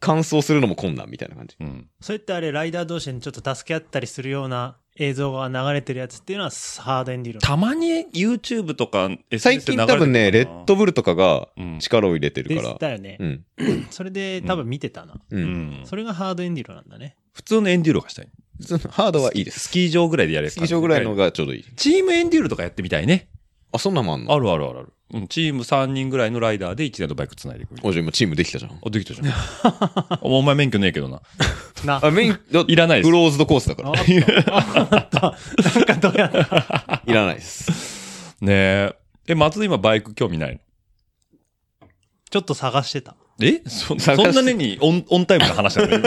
[0.00, 1.56] 完走するのも困難みたいな感じ。
[1.58, 1.88] うん。
[2.00, 7.40] それってあれ、ライダー同士にちょっと助け合ったりするような映像が流れてるやつっていうのはハードエンデューロ。
[7.40, 12.68] たまに YouTube とか SNS 最近多分ね、レッドブルとかがうん力を入れてるでから。
[12.70, 13.26] したよねう。
[13.26, 13.44] ん。
[13.90, 15.14] それで多分見てたな。
[15.14, 15.36] う。
[15.36, 15.44] うん
[15.82, 15.82] ん。
[15.84, 17.16] それがハードエンデューロなんだね。
[17.32, 18.28] 普通のエンデューロがしたい。
[18.60, 19.60] 普通のハードはいいです。
[19.60, 21.64] スキー場ぐらいでやれるスキー場ぐらいのがちょうどいい。
[21.76, 23.28] チームエンデューロとかやってみたいね。
[23.72, 24.32] あ、そんなんもあんの？
[24.32, 24.92] あるあるあるある。
[25.12, 27.74] うん、チーム3人ぐらいのライダーで1年のバイク繋いでいく。
[27.82, 28.80] お、じゃあ今チームできたじゃん。
[28.84, 29.28] あ、できたじゃん。
[30.22, 31.20] お前免許ねえけどな。
[31.84, 32.00] な。
[32.02, 34.96] あ、メイン、だ いらないですクローズドコースだかあら。
[34.96, 35.20] あった。
[35.20, 38.34] なんかどうやったいらないです。
[38.40, 38.94] ねえ。
[39.28, 40.58] え、松田今バイク興味ないの？
[42.30, 43.14] ちょっと探してた。
[43.40, 43.60] え？
[43.68, 45.98] そ探してそんなにオンオンタイムな話だった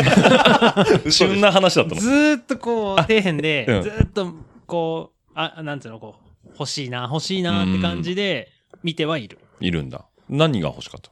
[1.05, 2.01] の旬な話だったの？
[2.01, 4.33] ずーっとこう、底辺でうん、ずーっと
[4.65, 8.49] こう、あ、なんつうの、こう、欲しいな、欲しいなって感じで
[8.83, 9.39] 見てはいる。
[9.59, 10.05] いるんだ。
[10.29, 11.11] 何が欲しかった？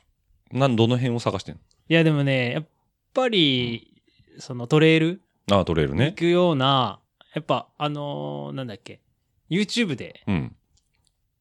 [0.58, 1.60] なん、どの辺を探してんい
[1.94, 2.68] やでもね、やっ
[3.14, 4.02] ぱり、
[4.40, 5.22] そのトレイル？
[5.48, 6.12] のああ、トレイル行ね。
[6.14, 7.00] くような、
[7.34, 9.02] やっぱあのーなんだっけ、
[9.50, 10.56] YouTube で、うん。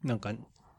[0.02, 0.32] なんか、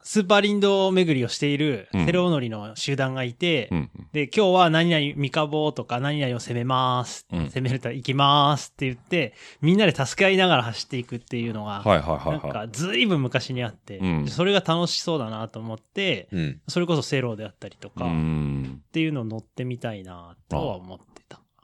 [0.06, 3.89] スーパー林道巡りをしているうんセロ乗りの集団がいて、うん。
[4.13, 7.26] で、今日は何々三カボとか何々を攻めます。
[7.34, 16.62] うん攻めると行きますって言って、みんなで助け合いながら走っていくっていうのが、はいはいはいはなんかずいぶん昔にあって、うんそれが楽しそうだなと思って、うん。
[16.68, 18.84] それこそセロであったりとか、っん。
[18.91, 21.14] ていうのを乗ってみたいなとは思ってた。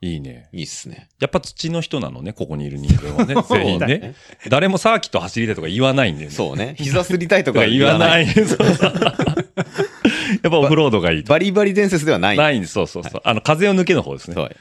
[0.04, 0.50] いいね。
[0.52, 1.10] いいっすね。
[1.20, 3.36] やっぱ土の人なのね、ここにいる人間はね。
[3.48, 4.16] 全員ね。
[4.50, 6.36] 誰もサーキット走りたいとか言わないんだよね。
[6.36, 6.74] そうね。
[6.78, 8.26] 膝すりたいとか 言わない。
[10.44, 11.30] やっぱオフロードがいいと。
[11.30, 12.38] バリバリ伝説ではない。
[12.38, 12.74] ないんです。
[12.74, 13.22] そうそうそう。
[13.24, 14.42] あの、風を抜けの方ですね。
[14.42, 14.56] はい。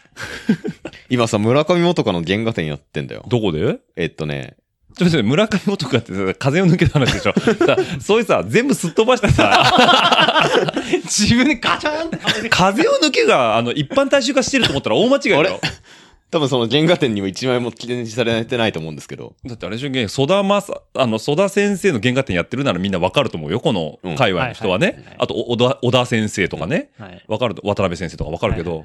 [1.09, 3.25] 今さ、村上元香の原画展やってんだよ。
[3.29, 3.79] どこで？
[3.97, 4.57] えっとね、
[4.97, 7.33] ちょっと村上元香ってさ風を抜けた話でしょ。
[7.33, 9.65] さそういうさ、全部すっ飛ばしてさ、
[11.05, 12.11] 自分でガチャンっ
[12.43, 15.61] て風を抜けが、あの、一般大衆化してると思ったら大間違いだよ。
[16.31, 19.35] 多分その原画展にも一枚も記念されてないと思うんですけど。
[19.45, 25.05] だってあれでしょ、げ曽田まさ、あの、曽田先生の原画展やってるならみんなわかると思うよ、この界隈の人はね。
[25.19, 26.91] あと、お小田、小田先生とかね。
[26.99, 27.25] はい。
[27.27, 28.85] わかると、渡辺先生とかわかるけど、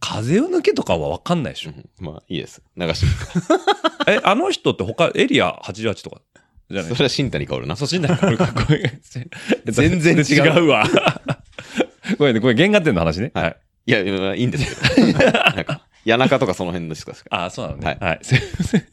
[0.00, 1.72] 風を抜けとかはわかんないでしょ。
[2.00, 2.62] まあ、いいです。
[2.76, 3.06] 流して
[4.12, 6.20] え、あの人って他、エリア88とか、
[6.70, 6.92] じゃない？
[6.92, 7.76] それは新谷薫な。
[7.76, 8.82] そう、死 んだこれかっこいい。
[9.64, 10.84] 全然違う違うわ。
[12.18, 13.32] ごめんね、これ原画展の話ね。
[13.34, 13.56] はい。
[13.86, 15.18] いや、いやいいんですけど。
[15.18, 17.12] なんか、谷中とかその辺ですか。
[17.30, 17.86] あ、そうなのね。
[17.86, 18.18] はいはい。
[18.22, 18.84] すいません。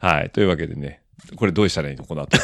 [0.00, 0.30] はい。
[0.30, 1.02] というわけでね、
[1.36, 2.04] これどうしたらいいの？
[2.04, 2.36] この後。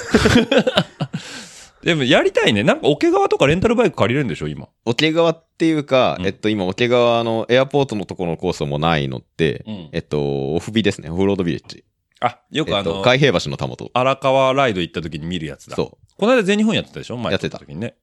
[1.83, 2.63] でもやりたいね。
[2.63, 4.69] なんか桶川とかレンタルバイク借りれるんでしょ、今？
[4.85, 11.09] 桶川っていうか、うんえっと、今、桶川のエアポートのところのコースもないのって、うんえっと、オフビですね。
[11.09, 11.85] オフロードビレッジ。
[12.21, 13.91] あ、よくあの、えっと、海平橋のたもと。
[13.95, 15.77] 荒川ライド行った時に見るやつだ。
[15.77, 17.17] そこの間全日本やってたでしょ？
[17.17, 17.95] 前やってた時にね。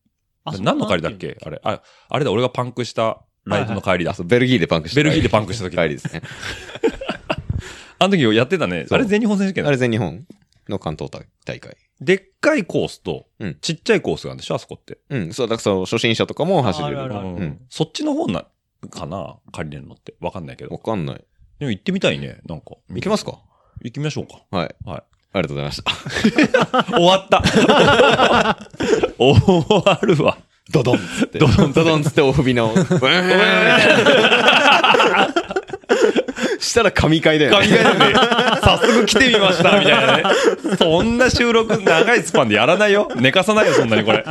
[0.59, 1.37] 何の帰りだっけ？
[1.45, 1.61] あれ。
[1.63, 4.11] あ、あれだ、俺がパンクしたライドの帰りだ。
[4.11, 4.13] う。
[4.15, 4.95] そうベルギーでパンクした。
[4.95, 6.23] ベルギーでパンクした時帰りですね。
[7.99, 8.85] あの時やってたね。
[8.87, 10.25] そうあれ全日本選手権だあれ全日本
[10.69, 11.09] の関東
[11.45, 11.77] 大会。
[11.99, 14.99] でっかいコースとうん、ちっちゃいコースがあるんでしょあそこって。
[15.09, 16.99] うん、そう、だからその初心者とかも走れる。
[16.99, 18.45] ああるあるうんうんそっちの方な、
[18.91, 20.13] かな借りれるのって。
[20.19, 20.77] わかんないけわど。
[20.77, 21.25] かんない。
[21.59, 22.39] でも行ってみたいね。
[22.45, 22.75] なんか。
[22.89, 23.39] 行きますか？
[23.81, 24.43] 行きましょうか。
[24.55, 24.75] はい。
[24.85, 25.03] はい。
[25.33, 25.91] ありがとうございました。
[26.97, 27.43] 終わった。
[29.17, 30.37] 終わるわ。
[30.71, 31.39] ドドンっつって。
[31.39, 32.73] ドドン、ドドンっつってオフビの。
[36.59, 37.67] したら神回だよね。
[37.67, 38.13] 神回だよね。
[38.61, 40.23] 早速来てみました、みたいなね。
[40.77, 43.09] そんな収録長いスパンでやらないよ。
[43.15, 44.25] 寝かさないよ、そんなにこれ。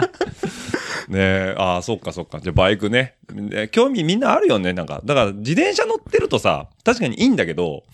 [1.08, 2.40] ねえ、ああ、そっかそっか。
[2.40, 3.14] じゃあバイクね。
[3.32, 5.00] ね興味みんなあるよね、なんか。
[5.04, 7.84] だから自転車乗ってるとさ、確かにいいんだけど、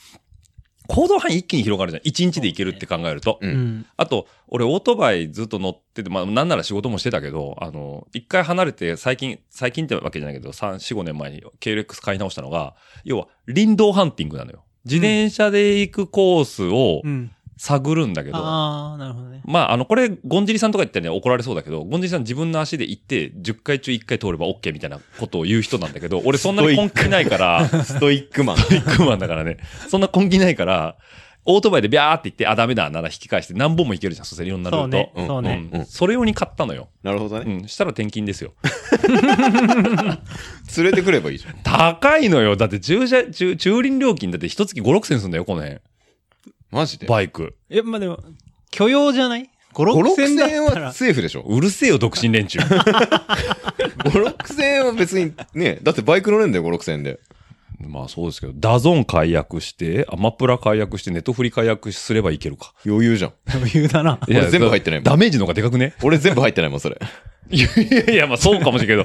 [0.93, 2.03] 行動範囲一気に広がるじゃん。
[2.05, 3.39] 一日で行けるって考えると。
[3.41, 3.87] ううんん。
[3.97, 12.75] あと、俺オートバイずっと乗ってて、まあなんなら仕事もしてたけど、あの、一回離れて最近、最近ってわけじゃないけど、3、4、5年前に KLX 買い直したのが、
[13.05, 14.65] 要は林道ハンティングなのよ。
[14.85, 17.31] 自転車で行くコースをうん。
[17.63, 19.41] 探るんだけど、ああ、なるほどね。
[19.45, 28.57] まあ、あの、これ、ゴンジリさんとか言ったらね、怒られそうだけど、ゴンジリさん自分の足で行って、10回中1回通れば OK みたいなことを言う人なんだけど、 俺そんなに根気ないから、ストイックマン。
[28.69, 29.59] ビッグマンだからね。
[29.89, 30.97] そんな根気ないから、
[31.45, 34.89] オートバイでビャーって言って、あ、ダメだ、なら引き返して何本もいけるじゃん、そしたらいろんなルート。
[34.89, 35.13] そうね。
[35.15, 35.69] うんそうね。
[35.73, 36.89] うんそれ用に買ったのよ。
[37.05, 37.45] なるほどね。
[37.61, 37.69] うん。
[37.69, 38.55] したら転勤ですよ。
[40.77, 41.55] 連れてくればいいじゃん。
[41.63, 42.57] 高いのよ。
[42.57, 45.79] だって駐車、駐、駐輪料金だって一月5、6千すんだよ、この辺。
[46.73, 47.07] マジで？
[47.07, 47.55] バイク。
[47.71, 48.19] え、まあでも、
[48.71, 50.93] 許容じゃない ?5、5、6千だ6千円は。
[50.93, 51.43] セーフでしょ。
[51.43, 52.59] うるせえよ、独身連中。
[52.59, 57.21] 5、6千円は別に、ね、だってバイク乗れんだよ、5、6千円で。
[57.81, 62.75] まあそうですけど、ダゾン解約して、アマプラ解約して、ネットフリ解約すればいけるか。
[62.87, 63.33] 余裕じゃん。
[63.53, 64.19] 余裕だな。
[64.29, 65.95] 俺全部入ってないもんダメージの方がでかくね？
[66.03, 66.99] 俺全部入ってないもん、それ。
[67.51, 69.05] い やいやいや、まあそうかもしれん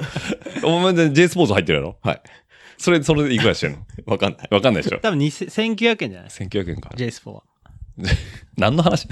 [0.60, 0.66] ど。
[0.68, 1.96] お前で J スポーツ入ってるやろ？
[2.02, 2.22] はい。
[2.80, 3.78] それ、それでいくらしてるの？
[4.06, 4.48] わかんない。
[4.52, 5.00] わかんないでしょ？
[5.00, 6.90] 多分2000 1900円じゃない ?1900 円か。
[6.94, 7.42] ?J スポは。
[8.56, 9.06] 何の話？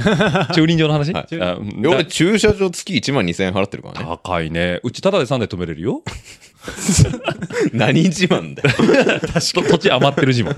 [0.55, 4.07] 駐輪場の話、はい俺、駐車場月1万2000円払ってるからね。
[4.25, 4.81] 高いね。
[4.83, 6.03] うちタダで3台止めれるよ？
[7.73, 9.21] 何自慢だよ。
[9.21, 10.55] と 土地余ってる自慢。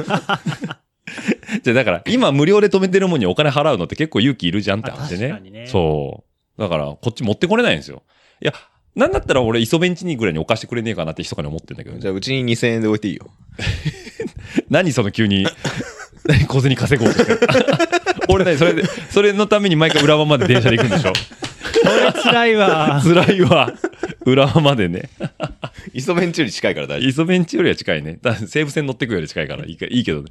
[1.62, 5.26] じゃあだから、今無料で止めてるもんにお金払うのって結構勇気いるじゃんって話でね。
[5.26, 6.24] あ確かにねそ
[6.56, 6.60] う。
[6.60, 8.02] だから、こっち持ってこれないんですよ。
[8.42, 8.54] いや、
[8.94, 13.30] なんだったら俺、イソベンチにぐらいに置かしてくれねえかなって密かに思ってんだけどね、じゃあ、うちに2000円で置いていいよ。
[14.70, 15.46] 何その急に、
[16.24, 17.40] 何小銭稼ごうとしてる
[18.28, 21.12] 俺ね、それで、それのために毎回浦和まで電車で行くんでしょ？
[21.12, 21.16] こ
[21.88, 23.00] れ辛いわ。
[23.02, 23.72] 辛いわ。
[24.26, 25.08] 浦和までね。
[25.94, 28.18] イソベンチより近いから大丈イソベンチよりは近いね。
[28.20, 30.30] だ西武線乗ってくより近いからいいかいいけどね。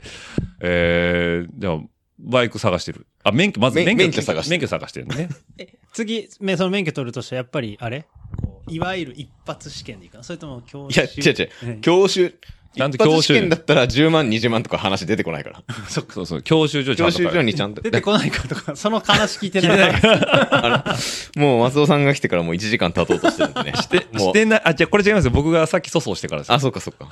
[0.62, 1.80] えー、じゃあ、
[2.20, 3.06] バイク探してる。
[3.24, 5.30] あ、免許、まず免免許免許探して免許探してるのね。
[5.94, 8.06] 次、めその免許取るとしたらやっぱり、あれ？
[8.42, 10.24] こういわゆる一発試験でいいかな？
[10.24, 10.92] それとも教夫。
[10.92, 11.34] いや、違う
[11.68, 11.82] 違う。
[11.82, 12.34] 教習。
[12.78, 15.62] ちゃんと教習試験だったら10万、20万とか話出てこないから。
[15.90, 17.82] そうそう、教習所ちゃんと教習所にちゃんと。
[17.82, 21.38] 出てこないかとか、その話聞いてない。
[21.40, 23.74] もう松尾さんが来てからもう1時間経とうとしてるんでね。
[23.82, 25.32] してしてない、あ、じゃあこれ違いますよ。
[25.32, 26.54] 僕がさっき粗相してからです。
[26.54, 27.10] あ、そうかそうか。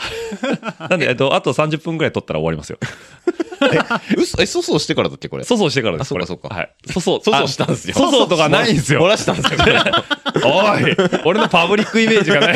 [0.89, 2.77] なんで、えっと、あと30分くらい取ったら終わりますよ。
[4.17, 5.43] 嘘え、粗相してからだっけこれ？
[5.43, 6.01] 粗相してからです。
[6.01, 6.69] あそうかそうかはい。
[6.87, 7.95] 粗相、粗相したんですよ。
[7.95, 9.59] 粗相とかないんですよ漏らしたんですよ。
[10.43, 12.55] おい俺のパブリックイメージがない。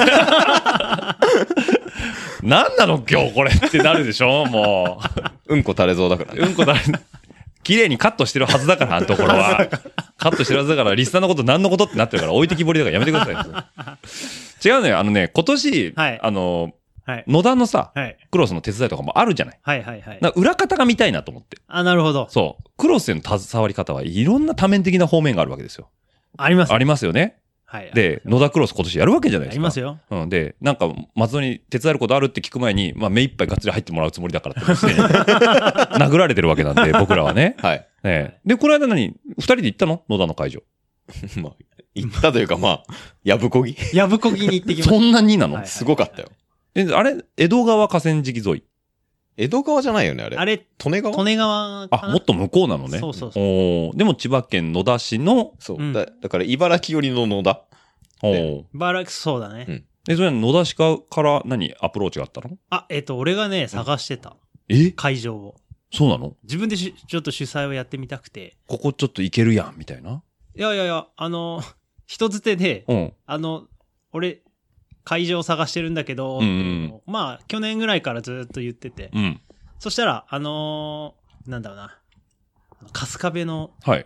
[2.44, 4.46] 何なの今日これってなるでしょ？
[4.46, 5.02] も
[5.48, 6.36] うんこ垂れそうだからう。
[6.36, 6.42] ね。
[6.48, 6.80] うんこだれ、
[7.64, 9.68] 綺麗にカットしてるはずだから、あのところは。
[10.18, 14.68] カットしてるはずだから、リスナーのこと何のことってなってるから、置いてきぼりだからやめてください。
[14.68, 15.00] 違うのよ。
[15.00, 16.72] あのね、今年、はいあの、
[17.06, 17.24] はい。
[17.28, 18.18] 野田のさ、はい。
[18.32, 19.60] クロスの手伝いとかもあるじゃない？
[19.64, 20.20] はいはいはい。
[20.36, 21.58] 裏方が見たいなと思って。
[21.68, 22.28] あ、なるほど。
[22.30, 22.70] そう。
[22.78, 25.90] クロスへの携わり方はいろんな多面的な方面があるわけですよ。
[26.38, 26.74] あります。
[26.74, 27.38] ありますよね。
[27.72, 27.92] はい。
[27.94, 29.60] で、野田クロス今年やるわけじゃないですか。
[29.60, 30.00] ありますよ。
[30.10, 30.30] うん。
[30.30, 34.72] で、なんか、松戸に手伝えることあるって聞く前に、まあ、目いっぱいがっつり入ってもらうつもりだからって、
[36.04, 37.56] 殴られてるわけなんで、僕らはね。
[37.60, 37.88] はい。
[38.04, 39.14] ねで、この間何？
[39.38, 40.04] 二人で行ったの？
[40.10, 40.64] 野田の会場。
[41.38, 41.54] まあ、
[41.94, 42.84] 行ったというかまあ、
[43.24, 43.76] やぶこぎ。
[43.94, 44.96] やぶこぎに行ってきました。
[44.96, 46.30] そんなになの、はいすごかったよ。
[46.74, 47.18] え、あれ？
[47.38, 48.64] 江戸川河川敷沿い。
[49.42, 50.36] 江戸川じゃないよね、あれ。
[50.36, 51.16] あれ、利根川？
[51.18, 53.00] 利根川かあ、なもっと向こうなのね。
[53.00, 55.78] そうそうそうおーでも千葉県野田市の、そう。
[55.78, 57.62] うんだだから、茨城寄りの野田。
[58.22, 59.66] おでーバラそうだね。
[59.68, 62.58] うんえ、それは野田市かから何アプローチがあったの？
[62.70, 64.36] あ、えっと、俺がね、探してた。
[64.68, 64.92] え？
[64.92, 65.56] 会場を。
[65.94, 66.36] そうなの？
[66.44, 68.58] 自分でしちょっと主催をやってみたくて。
[68.68, 70.22] ここちょっと行けるやん、みたいな？
[70.56, 71.62] いやいやいや、あの、
[72.08, 73.14] 人づてで、うん。
[73.26, 73.68] あの、
[74.12, 74.42] 俺、
[75.04, 79.42] 会場を探してるんだけど、うんうんまあ、去年ぐらいからずっと言ってて、うん。
[79.80, 81.98] そしたら、あのーなんだろうな、
[82.94, 84.06] 春日部のはい。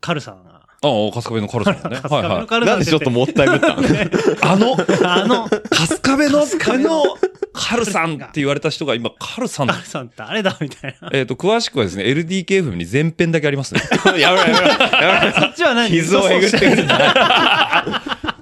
[0.00, 1.80] カルさんが、ああ、春日部のカルさんね。
[2.02, 2.46] 春日部のはいはい。
[2.46, 3.78] カルさんなんでちょっともったいぶったん
[4.42, 6.44] あの、あの、春日部の、あ
[6.78, 7.04] の、
[7.52, 11.10] カルさんって言われた人が今、カルさんカルさんってあれだみたいな。
[11.12, 13.82] えっと、詳しくはですね、LDKFM に前編だけありますね。
[14.18, 16.86] やめろやめろやめろそっちは何傷をえぐってくるん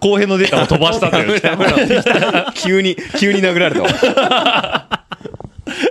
[0.01, 1.41] 後編のデータを飛ばしたという。
[2.55, 5.01] 急に、急に殴られたわ。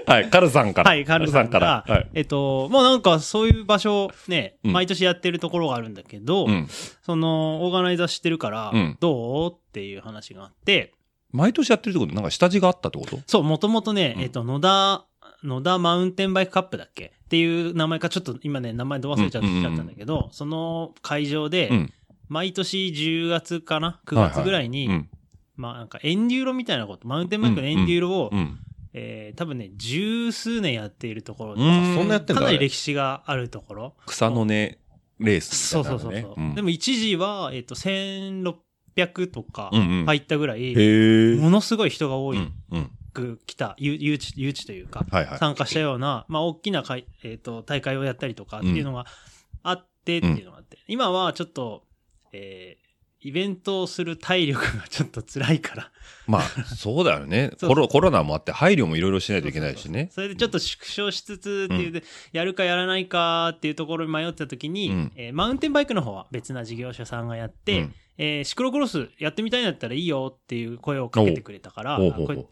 [0.05, 0.89] はい、カルさんから。
[0.89, 2.07] はい、カルさんから、はい。
[2.15, 6.67] えっと、もうなんかそういう場所ね、うん毎年やってるところがあるんだけど、うん。
[7.03, 9.51] その、オーガナイザー知ってるから、うんどう？
[9.53, 10.93] っていう話があって、
[11.31, 12.15] 毎年やってるってこと？
[12.15, 13.19] なんか下地があったってこと？
[13.27, 15.05] そう、もともとね、うんえっと、野田、
[15.43, 17.13] 野田マウンテンバイクカップだっけ？
[17.25, 21.93] っていう名前か、ちょっと今ね、名前ど忘れちゃったんだけど、その会場で、うん。
[22.29, 25.09] 毎年10月かな ?9 月ぐらいに、うん。
[25.55, 28.59] まあなんかエンデューロみたいなこと、マウンテンバイクのエンデューロを、うん。
[28.93, 33.95] えー多分ね、十数年やっているところで、うんそんなやってかなり歴史があるところ。
[34.05, 34.79] 草の根
[35.19, 36.13] レースそうそそうそう。
[36.13, 36.55] いう。
[36.55, 41.35] でも一時は、えっ、と、1600とかうんうん入ったぐらい、へえ。
[41.35, 42.53] ものすごい人が多いうん。
[42.71, 42.91] うん。
[43.13, 45.37] く来た、誘誘致、誘致というか、はいはい。
[45.39, 49.05] 参加したような、まあ、大きな会、えっ、と、大会をやったりとかっていうのが
[49.63, 51.83] あってっていうのがあって、今はちょっと、
[52.33, 52.89] えー
[53.21, 55.91] イベントをする体力がちょっと辛いから、
[56.25, 57.51] まあ、そうだよね。
[57.59, 60.07] コロコロナもあって配慮もいろいろしないといけないしね。
[60.11, 65.11] それでちょっと縮小しつつっていうで、やるかやらないかっていうところに迷った時に、うん。
[65.17, 67.95] えーマウンテンバイクの方は別な事業者さんがやって、うん。
[68.17, 71.99] えーシクロクロスやってみたいんだったらいいよっていう声をかけてくれたから、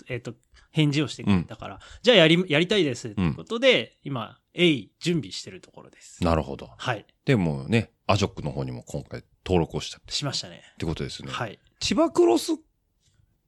[0.10, 0.34] えっ、と、
[0.78, 6.24] 返事をしてくれたから、じゃあやり、やりたいですっていうことで、今、鋭意準備してるところです。
[6.24, 6.70] なるほど。
[6.78, 7.06] はい。
[7.26, 10.62] でもね、アジョックの方にも今回登録をしたっしましたね。
[10.78, 11.32] てことですね。
[11.32, 11.60] はい。
[11.80, 12.52] 千葉クロス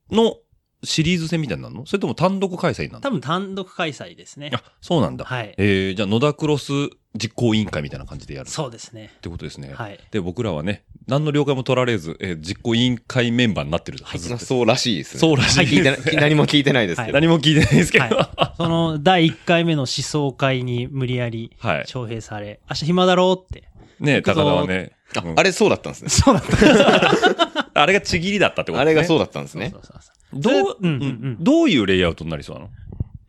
[0.09, 0.37] の
[0.83, 1.85] シリーズ戦みたいになるの？
[1.85, 3.01] それとも単独開催なの？
[3.01, 4.51] 多分単独開催ですね。
[4.53, 5.25] あ、そうなんだ。
[5.25, 5.53] はい。
[5.57, 6.71] えー、じゃあ野田クロス
[7.15, 9.11] 実行委員会みたいな感じでやるっそうですね。
[9.21, 9.73] てことですね。
[9.73, 9.99] はい。
[10.11, 14.45] で、僕らはね、何の了解も取られず、えー実行委員会メンバーになってるはずです。
[14.45, 15.19] そうらしいですね。
[15.19, 17.13] そうらしい聞いてない何も聞いてないですけど。
[17.13, 18.05] 何も聞いてないですけど。
[18.15, 18.55] はい。
[18.57, 21.81] その第1回目の思想会に無理やりはい。
[21.81, 23.67] 招聘され、明日暇だろうって。
[23.99, 26.09] ね高田はね、あうんあれそうだったんですね。
[26.09, 27.69] そうだった。
[27.81, 29.19] あれがちぎりだったってことあれがそうう。
[29.19, 29.81] だったんですねそう。
[29.83, 32.69] そうそうどう、うんうんうんどういうレイアウトになりそうなの？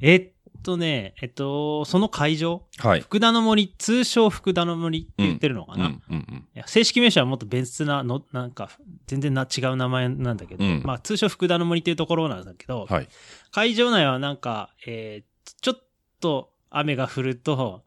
[0.01, 0.31] えっ
[0.63, 3.01] とね、えっと、その会場、はい。
[3.01, 6.49] 福田の森、通称福田の森って言ってるのかな、いうん、うん、うん。
[6.53, 8.69] や正式名称はもっと別なの、なんか、
[9.07, 13.09] 全然な違う名前なんだけど、うんまあ、通称福田の森っていうところなんだけど、はい。
[13.51, 15.31] 会場内はなんか、えー
[15.63, 15.83] ちょっ
[16.21, 17.83] と雨が降ると、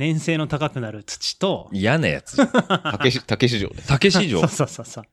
[0.00, 2.36] 粘性の高くなる土と、嫌なやつ。
[2.92, 3.82] 竹し竹市場で。
[3.86, 4.48] 竹市場そう。
[4.48, 5.04] そうそうそう。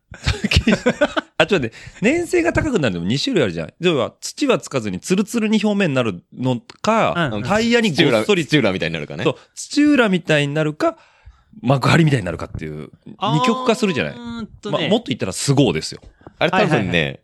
[1.38, 3.74] あ、ちょっと待って、粘性が高くなるのも2種類あるじゃん。
[3.80, 10.98] 要は、土はつかずにツルツルに表面になるのか、うんタイヤに土浦、ごっそり、土浦みたいになるかねそう。、土浦みたいになるか、
[11.62, 14.14] 幕張みたいになるかっていう、二極化するじゃない？
[14.14, 16.02] うーんとまあ、ね、もっと言ったらスゴーですよ。
[16.40, 17.22] あれ多はいはい分ね、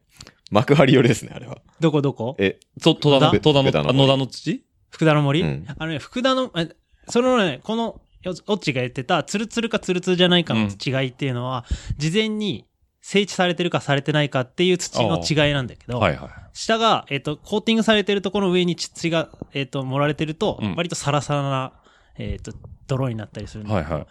[0.51, 1.59] 幕張寄りですね、あれは。
[1.79, 2.35] どこどこ？
[2.39, 4.63] え、と、戸田の、野戸田の、福田のあ野田の土？
[4.89, 6.69] 福田の森、うんあのね、福田の、え
[7.09, 11.65] そのね、この、よオッチが言ってた、ツルツルかツルツルじゃないかの違いっていうのは、
[11.97, 12.65] 事前に
[13.01, 16.29] 整地されてるかされてないかっていう土の違いなんだけど、はいはい。
[16.53, 21.73] 下が、えっ、と、コーティングされてるところの上に土が、えっ、と、盛られてると、うん割とサラサラな、
[22.17, 22.53] えっ、と、
[22.87, 24.07] 泥になったりするんだけど、はいはい。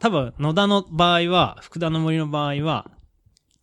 [0.00, 2.90] 多分、野田の場合は、福田の森の場合は、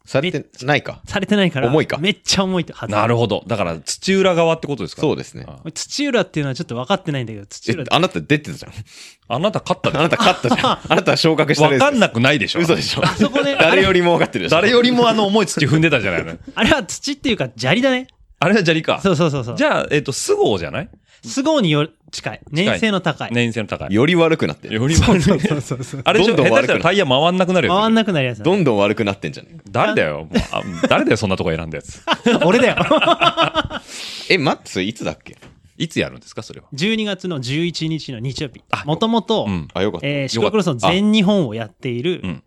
[0.05, 1.01] されてないか？
[1.07, 1.97] されてないから、重いか？
[1.97, 2.91] めっちゃ重いってはず。
[2.93, 3.43] なるほど。
[3.47, 5.45] だから、土浦側ってことですかそうですね。
[5.47, 8.71] あ土浦っていうのはちょっと分かってないんだけど、土え浦、あなた出てたじゃん。
[9.27, 10.79] あなた勝ったであなた勝ったじゃん。
[10.87, 11.83] あなたは昇格したレースです。
[11.83, 13.01] わかんなくないでしょ嘘でしょ。
[13.03, 14.55] あそこで、 誰よりも分かってるでしょ。
[14.55, 16.37] 誰よりもあの重い土踏んでたじゃないの。
[16.53, 18.07] あれは土っていうか砂利だね。
[18.39, 18.99] あれは砂利か。
[19.01, 19.57] そうそうそうそう。
[19.57, 20.89] じゃあ、えっと、スゴーじゃない？
[21.25, 22.41] スゴーによ近い。
[22.51, 23.31] 粘性の高い。
[23.31, 23.93] 粘性の高い。
[23.93, 24.75] より悪くなってる。
[24.75, 26.01] よりも、そうそうそうそう。
[26.05, 26.35] あれでしょ？
[26.35, 27.73] 下手どんどん悪くなるしたらタイヤ回んなくなるよ。
[27.75, 28.43] 回んなくなるやつだ。
[28.45, 29.57] どんどん悪くなってんじゃね？
[29.69, 30.25] 誰だよ？
[30.25, 32.01] も うあ誰だよ、そんなとこ選んだやつ。
[32.45, 32.75] 俺だよ。
[34.29, 35.35] え、待って、それいつだっけ？
[35.77, 38.83] いつやるんですか、それは？12月の11日の日曜日あ。
[38.85, 39.67] もともとう、ん。
[39.73, 40.07] あ、よかった。
[40.07, 42.43] えー、シクロクロスの全日本をやっているうん、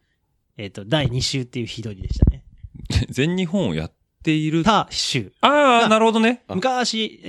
[0.57, 2.43] えっと、第2週っていう日取りでしたね。
[3.11, 3.93] 全日本をやっ
[4.29, 4.63] ている。
[4.67, 5.33] あ他週。
[5.41, 6.43] あー、なるほどね。
[6.49, 7.21] 昔、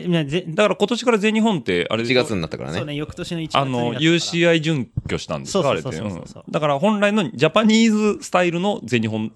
[0.50, 2.78] だから今年から全日本って、あれで1月になったからね。
[2.78, 5.64] そうね、翌年の1月にあの、なったから UCI 準拠したんですか？
[5.64, 5.91] そうあれって。
[5.91, 9.32] そうそうそうそううんだから本来のジャパニーズスタイルの全日本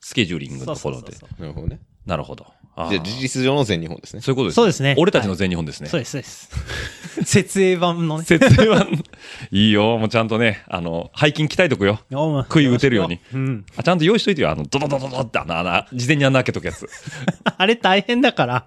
[0.00, 1.12] スケジューリングのところで。
[1.12, 1.80] そうそうそうなるほどね。
[2.04, 2.46] なるほど。
[2.76, 4.20] じゃあ事実上の全日本ですね。
[4.20, 4.54] そういうことです。
[4.56, 5.88] そうですね俺たちの全日本ですね。
[5.88, 6.50] そうです、そうです。
[7.24, 8.24] 設営版のね。
[8.24, 8.86] 説明は、
[9.50, 9.96] いいよ。
[9.96, 12.00] もうちゃんとね、あの、背筋鍛えとくよ。
[12.10, 13.18] 食杭打てるように。
[13.32, 13.66] うん。
[13.76, 14.50] あちゃんと用意しといてよ。
[14.50, 16.86] あの、ドドドドドって穴、穴、事前に穴開けとくやつ。
[17.56, 18.66] あれ大変だから。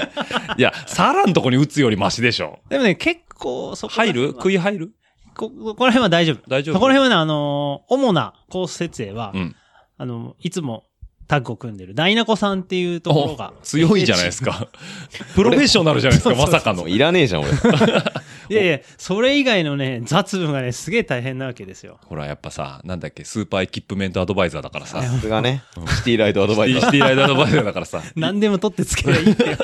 [0.58, 2.58] いや、サラんとこに打つよりマシでしょ。
[2.68, 4.20] でもね、結構そこら入る？
[4.34, 4.92] 辺は杭入る？
[5.34, 6.42] こここら辺は大丈夫。
[6.48, 6.74] 大丈夫？
[6.74, 9.56] そこら辺はね、あのー主なコース設営は、うん。
[9.98, 10.84] あの、いつも
[11.28, 14.68] タッグを組んでるダイナコさんっていうところがお、強いじゃないですか。
[15.34, 16.88] プロフェッショナルじゃないですか、まさかの。
[16.88, 17.50] いらねえじゃん、俺。
[18.48, 21.98] いやいや、それ以外のね、雑務がね、すげえ大変なわけですよ。
[22.04, 25.02] ほら、やっぱさ、なんだっけ、スーパーエキップメントアドバイザーだからさ。
[25.02, 25.62] さすがね、
[25.98, 26.82] シティライドアドバイザー。
[26.82, 28.02] シティライドアドバイザーだからさ。
[28.14, 29.58] 何でも取ってつけりゃいいっていう。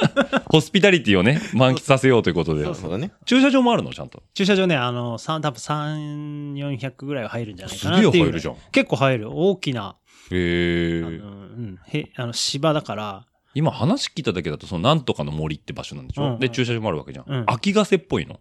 [0.47, 2.65] ホスピタリティをね、満喫させようということで。
[2.75, 3.13] そうだね。
[3.25, 4.23] 駐車場もあるのちゃんと。
[4.35, 8.13] 駐車場ね、あの、三多分3、400ぐらいは入るんじゃないかなっていう。
[8.13, 9.29] すげえ入るじゃん結構入る。
[9.31, 9.95] 大きな、
[10.33, 11.03] へえ。
[11.03, 17.25] あの、うん、へ、あの、芝だから、今話聞いただけだと、そのなんとかの森って場所なんでしょ、うんうんで、駐車場もあるわけじゃん。
[17.29, 18.41] うん秋ヶ瀬っぽいの？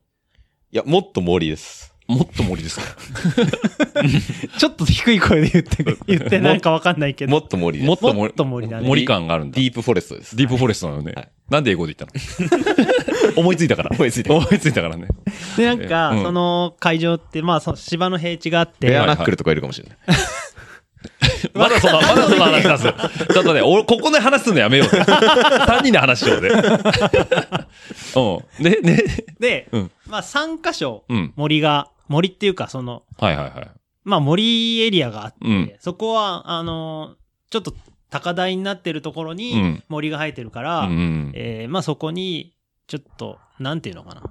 [0.71, 1.93] いや、もっと森です。
[2.07, 2.85] もっと森ですか？
[4.57, 7.31] ちょっと低い声で言って、言ってなんかわかんないけど。
[7.31, 7.87] もっと森です。
[7.87, 9.55] もっと森もっと森だね森感があるんだ。
[9.55, 10.35] ディープフォレストです。
[10.35, 11.13] ディープフォレストなのね。
[11.13, 12.15] はいなんで英語で言った
[13.27, 13.33] の？
[13.35, 13.91] 思いついたから。
[13.93, 15.07] 思いついた思いついたからね。
[15.57, 19.97] で、なんか、うんその会場って、まあ、その芝の平地があって、ベアナックルとかいるかもしれない。
[21.53, 23.33] まだその、まだその話出す。
[23.33, 24.99] ちょっとね、俺、ここで話すのやめようぜ。
[25.05, 26.49] 3人で話しようぜ。
[28.15, 28.63] うん。
[28.63, 29.03] で、ね、
[29.39, 31.33] で、うんまあ、3箇所うん。
[31.35, 33.71] 森が、森っていうか、その、はいはいはい。
[34.03, 37.15] まあ、森エリアがあって、うんそこは、あの、
[37.49, 37.73] ちょっと
[38.09, 41.31] 高台になってるところうにん森が生えてるから、うんうん。
[41.35, 42.53] えーまあ、そこに、
[42.87, 44.23] ちょっと、なんていうのかな。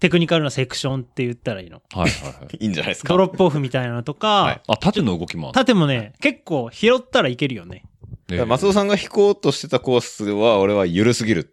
[0.00, 1.82] テクニカルなセクションって言ったらいいの。
[1.92, 2.56] はいはいはい。
[2.60, 3.08] いいんじゃないですか。
[3.08, 5.54] ドロップオフみたいなのとか、はいあ、縦の動きもある。
[5.54, 7.84] 縦もね、結構拾ったらいけるよね。
[8.28, 11.52] だから松尾さんが引こうとしてたコースは、俺は緩すぎるって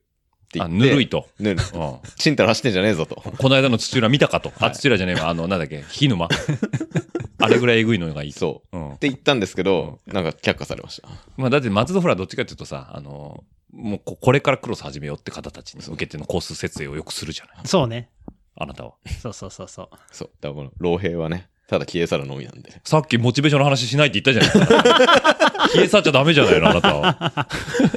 [0.54, 0.76] 言あ、って。
[0.76, 1.10] ぬるい。
[1.10, 1.28] と。
[1.40, 1.62] ぬる。
[1.74, 1.96] うん。
[2.18, 3.16] ちんたら走ってんじゃねえぞと。
[3.16, 4.52] この間の土浦見たかと。
[4.60, 5.30] あ、土浦じゃねえわ。
[5.30, 6.28] あの、なんだっけ、引沼。
[7.40, 8.40] あれぐらいえぐいのがいいと。
[8.40, 8.78] そう。
[8.78, 8.98] うんっ。
[9.00, 11.10] て言ったんですけど、なんか却下されました。
[11.38, 13.44] まあ、だって松戸フラどっちかっていうとさ、あの、
[13.74, 17.68] もうここれからクロス始めようって方たちに向けてのコース設営をよくするじゃない。
[17.68, 18.10] そうね。
[18.58, 18.94] あなたは。
[19.22, 19.90] そうそうそうそう。
[20.12, 20.30] そう。
[20.42, 22.82] だからこの、老兵はね、ただ消え去るのみなんで。
[22.84, 25.68] さっきモチベーションの話しないって言ったじゃないですか。
[25.74, 27.48] 消え去っちゃダメじゃないの、あなたは。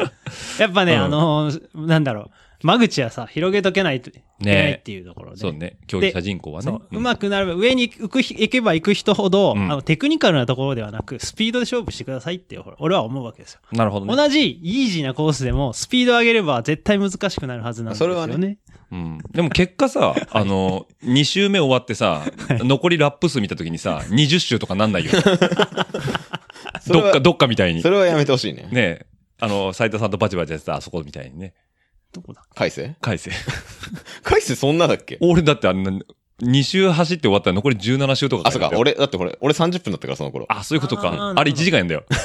[0.58, 2.30] やっぱね、うんあのーなんだろう。
[2.66, 5.36] 間口はさ、広げとけないといけないっていうところで。
[5.36, 5.76] そうね。
[5.86, 6.64] 競技者人口はね。
[6.64, 13.60] そううまくなれば、上に行くひ行けば行く人ほど、うんあのテクニカルなところではなく、スピードで勝負してくださいって、ほら俺は思うわけですよ。
[13.70, 14.16] なるほどね。
[14.16, 18.14] 同じイージーなコースでも、スピード上げれば絶対難しくなるはずなんですよね。
[18.14, 18.58] それはね
[18.90, 19.18] うん。
[19.32, 22.24] でも結果さ、あの、2周目終わってさ、
[22.60, 25.10] 残りラップ数見たときにさ、20周とかなんないよ。
[26.88, 27.90] どっか、どっかみたいにそ。
[27.90, 28.68] れはやめてほしいね。
[28.72, 29.06] ねえ。
[29.40, 31.54] あの、斉田さんとバチバチやってたあそこみたいにね。
[32.12, 32.94] どこだ海星？
[33.00, 33.30] 返せ。
[34.24, 35.18] 海星そんなだっけ？
[35.20, 35.92] 俺だってあんな、
[36.42, 38.70] 2周走って終わったら残り17周とかあ、そうか。
[38.76, 40.46] 俺、だってこれ、俺30分だったから、その頃。
[40.48, 41.34] あ、そういうことか。
[41.36, 42.04] あれ1時間やんだよ。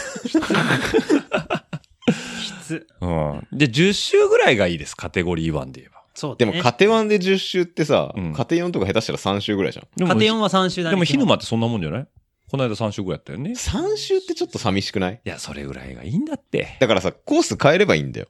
[2.42, 2.88] きつ。
[3.02, 3.48] うん。
[3.52, 4.96] で、10周ぐらいがいいです。
[4.96, 5.93] カテゴリー1で言えば。
[6.16, 9.88] そうでも、カテ1で10周ってさ、うんカテ4とか下手したら3周ぐらいじゃん。
[9.96, 10.96] でもカテ4は3周だね。
[10.96, 12.08] でも、ヒヌマってそんなもんじゃない？
[12.52, 13.50] この間3周ぐらいやったよね。
[13.50, 15.20] い3周ってちょっと寂しくない？
[15.24, 16.78] や、それぐらいがいいんだって。
[16.80, 18.28] だからさ、コース変えればいいんだよ。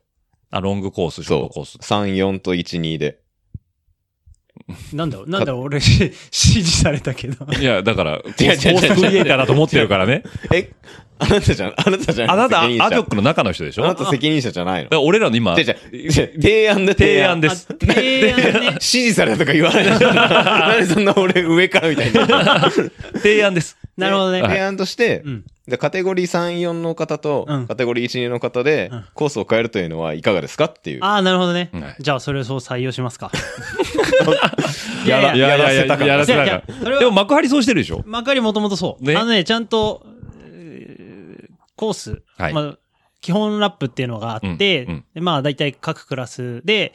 [0.50, 1.48] あ、ロングコース、ショーそう。
[1.48, 1.78] トコース。
[1.80, 3.20] 3、4と1、2で。
[4.94, 7.46] なんだろう、なんだろう、俺、し 指示されたけど。
[7.54, 10.24] いや、だから、コー違う違う違うスコースクリエイターだと思ってるからね。
[10.54, 10.72] え、
[11.20, 12.32] あなたじゃん、あなたじゃん。
[12.32, 13.86] あなた、アジョックの中の人でしょ？
[13.86, 14.90] あなた責任者じゃないの。
[14.90, 17.68] ら俺らの今、じゃじゃ提案で提案です。
[17.70, 18.82] あ提案ね 指。
[18.82, 20.14] 示されたとか言わないでしょ。
[20.14, 22.14] なんでそんな俺上からみたいに。
[23.22, 23.78] 提案です。
[23.98, 24.42] なるほどね。
[24.42, 25.44] 提案として、うん。
[25.68, 27.68] でカテゴリー3、4の方と、うん。
[27.68, 29.06] カテゴリー1、2の方で、うん。
[29.14, 31.04] コースを変えるというのはいかがですかっていう。
[31.04, 31.70] ああ、なるほどね。
[31.74, 31.96] はい。
[32.00, 33.32] じゃあ、それをそう採用しますか。
[35.06, 38.04] いやら、やいややらせたかやらせたいやいかやそれはでも幕張そうしてるでしょ？
[38.06, 39.04] まかりもともとそう。
[39.04, 39.16] ね。
[39.16, 40.06] あのね、ちゃんと、
[40.44, 42.54] えーコース、はい。
[42.54, 42.78] まあ、
[43.20, 45.06] 基本ラップっていうのがあって、うんうん。
[45.16, 46.94] でまあ、大体各クラスで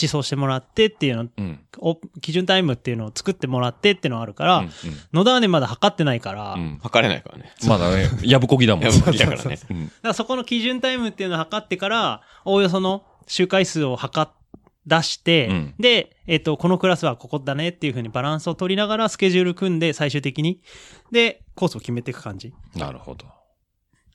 [0.00, 1.60] 思想してもらってっていうの、うん。
[1.78, 4.70] お基準タイムっていうのを作ってもらってっていうのがあるから、うん
[5.12, 7.52] 野田はね、まだ測ってないから、測れないからね。
[7.66, 8.84] まだね、 やぶこぎだもん。
[8.84, 9.58] やぶこぎだからね。
[9.70, 14.32] うんだからそこの基準タイムっていうのを測ってから、おおよその周回数を測っ
[14.86, 20.60] 出して、うんで、えっ、と、このクラスはここだねっていうふうにバランスを取りながらスケジュール組んで最終的に、
[21.10, 22.54] で、コースを決めていく感じ。
[22.76, 23.26] なるほど。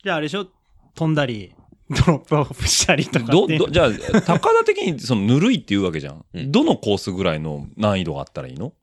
[0.03, 0.47] じゃああれでしょ？
[0.95, 1.53] 飛んだり、
[1.91, 6.25] ドロップオフしたりとかど、じゃあ、高田的にそのぬるいって言うわけじゃん。
[6.33, 8.73] うんどのコースぐらいの難易度があったらいいの？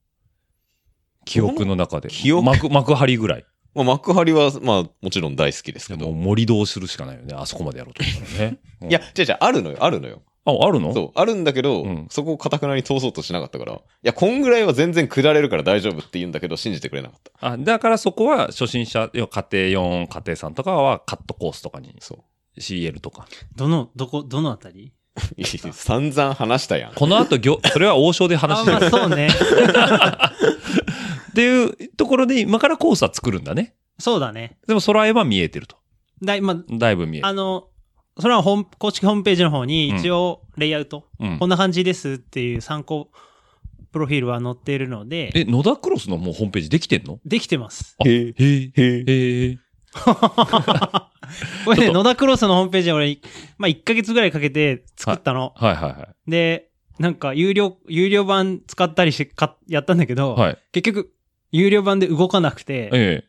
[1.25, 2.09] 記憶の中で。
[2.09, 3.45] 記憶幕、幕張ぐらい。
[3.75, 6.11] まあ、幕張は、まあ、もちろん大好きですけど。
[6.11, 7.35] 盛り土をするしかないよね。
[7.37, 8.59] あそこまでやろうと思ったらね。
[8.83, 10.23] う んいや、違う違う、あるのよ、あるのよ。
[10.47, 10.95] あ、あるの？
[10.95, 17.47] そう、あるんだけど、うんそこをかたくなに通そうとしなかったから、いや、こんぐらいは全然下れるから大丈夫って言うんだけど、信じてくれなかった。
[17.53, 22.19] あ、だからそこは初心者、要は家庭4、家庭3とかはカットコースとかに、そう。
[22.59, 23.27] CL とか。
[23.57, 24.93] どの、どこ、どのあたり？
[25.37, 26.95] いい散々話したやん。
[26.95, 29.29] この後、ぎ ょそれは王将で話あ、してるまあそうね。
[31.31, 33.75] っていうところで今からコースは作るんだね。
[33.99, 34.59] そうだね。
[34.67, 35.77] でも空絵は見えてると。
[36.23, 37.27] だい、まあ、だいぶ見える。
[37.27, 37.69] あの、
[38.19, 43.11] それは本公式ホームページの方に一応レイアウト、うんこんな感じですっていう参考
[43.93, 47.21] プロフィールは載っているので、え、野田クロスのもうホームページできてんの？
[47.25, 47.97] できてます。
[47.99, 48.73] あへへえ。
[48.77, 49.59] へえ。
[51.65, 53.19] これね、野田クロスのホームページは俺、
[53.59, 55.53] まあ1ヶ月ぐらいかけて作ったの。
[55.57, 56.69] はいはいはで、
[56.99, 60.41] なんか有料、有料版使ったりしてかやったんだけど、い。
[60.41, 60.59] はい。
[60.73, 61.13] 結局、
[61.53, 63.25] 有料版で動かなくて、え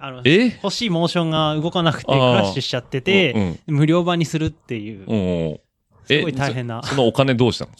[0.00, 0.46] あのえ？
[0.46, 3.32] え欲しいモーションが動かなくてクラッシュしちゃってて、
[3.66, 5.50] うん無料版にするっていう、うん。
[5.50, 5.60] うん。
[6.06, 7.72] すごい大変なそそのお金どうしたの？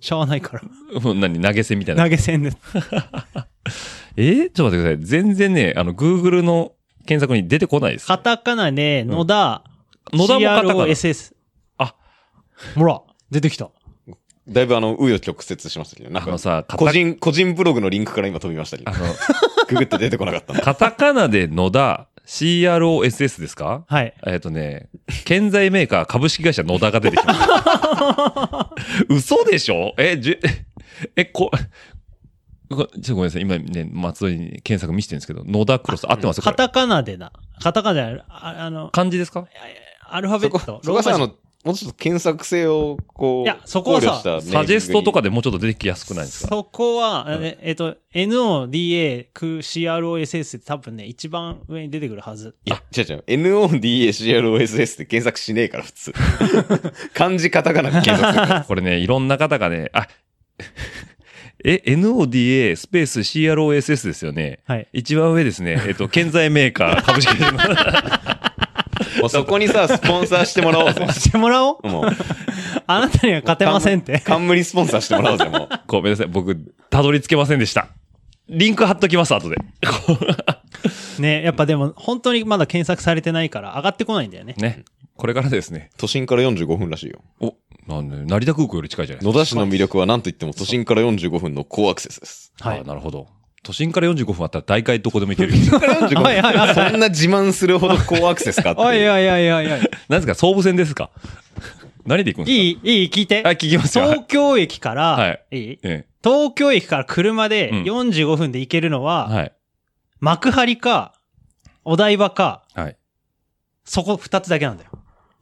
[0.00, 0.62] しょうがないから。
[1.10, 2.10] う ん何投げ銭みたいな投。
[2.10, 2.52] げ銭で。
[4.16, 4.22] え？
[4.32, 4.98] ーちょっと待ってください。
[5.00, 6.72] 全然ね、あの、Google の
[7.06, 8.06] 検索に出てこないです。
[8.06, 9.64] カタカナで、野田、
[10.12, 11.34] 野田もカタカナ CROSS。
[11.78, 11.94] あ。
[12.76, 13.00] ほら、
[13.30, 13.70] 出てきた。
[14.48, 19.06] だいぶあの、紆余曲折しましたけど、なんか、あのさ、カタ個人、個人ブログのリンクから今飛びましたけどあ、の、
[19.68, 20.54] ググって出てこなかった。
[20.60, 23.84] カタカナで野田、CROSS ですか？
[23.88, 24.14] はい。
[24.26, 24.88] えっ、とね、
[25.24, 28.70] 建材メーカー株式会社野田が出てきました。
[29.10, 29.94] 嘘でしょ？
[29.98, 30.40] え、じゅ、
[31.16, 31.58] え、こ、こ
[32.76, 33.42] ちょっとごめんなさい。
[33.42, 37.32] 今ね、松戸に検索見せてるんですけど、野田クロス合ってますカタカナでだ。
[37.62, 38.24] カタカナじゃない。
[38.28, 39.46] ああの、漢字ですか？
[40.08, 40.80] アルファベそこ、ット。
[40.82, 46.48] そこはさ、あの、もうちょっと検索性を、こう、いやそこはさサジェストとかでもうちょっと出てきやすくないですか？
[46.48, 52.56] そこは、ええっと、NODA、CROSS って多分ね、一番上に出てくるはず。
[52.64, 53.24] いや、違う違う。
[53.28, 56.12] NODACROSS って検索しねえから、普通。
[57.14, 58.66] 漢字カタカナで検索。
[58.66, 60.08] これね、いろんな方がね、あ、
[61.64, 64.60] え、NODA スペース CROSS ですよね。
[64.66, 64.88] はい。
[64.92, 65.80] 一番上ですね。
[65.86, 67.58] えっと、 建材メーカー株式会社の。
[69.20, 71.06] もうそこにさ、スポンサーしてもらおうぜ。
[71.12, 71.88] してもらおう？
[71.88, 72.06] もう。
[72.86, 74.20] あなたには勝てませんって。
[74.20, 75.68] 冠スポンサーしてもらおうぜ、もう。
[75.86, 76.26] ごめんなさい。
[76.28, 76.56] 僕、
[76.90, 77.88] たどり着けませんでした。
[78.48, 79.56] リンク貼っときます、後で。
[81.18, 84.54] ね、やっぱでも、本当にまだ検索されてないから、上がってこないんだよね。
[84.58, 84.84] ね。
[85.22, 85.90] これからですね。
[85.98, 87.20] 都心から45分らしいよ。
[87.38, 87.54] お、
[87.86, 92.52] なんで、成田空港より近いじゃないです野田市の魅力は何と言っても都心から45分の高アクセスです。
[92.58, 92.70] か。
[92.70, 93.28] はいあなるほど。
[93.62, 95.52] 都心から45分あったら大会どこでも行ける。
[95.78, 98.86] から45分はいは いはいそんな自慢するほど高アクセスかっていう。
[98.88, 99.80] おいおいおいおいおい。
[100.08, 101.10] 何ですか総武線ですか？
[102.04, 102.88] 何で行くんですか？
[102.88, 103.50] いいいい聞いてあ、。
[103.50, 104.06] 聞きますよ。
[104.06, 105.78] 東京駅から、はいいい？
[105.84, 109.52] え東京駅から車でうん45分で行けるのえは、はい。
[110.18, 111.14] 幕張か、
[111.84, 112.96] お台場か、はい。
[113.84, 114.90] そこ二つだけなんだよ。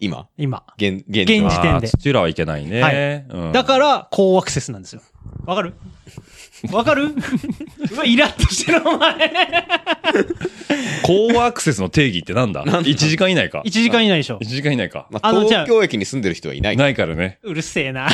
[0.01, 0.26] 今？
[0.38, 0.62] 今。
[0.78, 2.80] 現、現現時点で土浦はいけないね。
[2.82, 5.03] はいうんだから、高アクセスなんですよ。
[5.46, 5.74] わかる？
[6.72, 7.05] わかる？
[7.92, 9.30] うわ、イラッとしてるお前。
[11.03, 13.70] 高アクセスの定義ってなんだ ?1 時間以内か1。
[13.70, 14.44] 時間以内でしょ1。
[14.46, 15.07] 時間以内か。
[15.11, 16.76] まあ、あのじゃあ東京駅に住んでる人はいない。
[16.76, 17.38] ないからね。
[17.42, 18.09] うるせえな。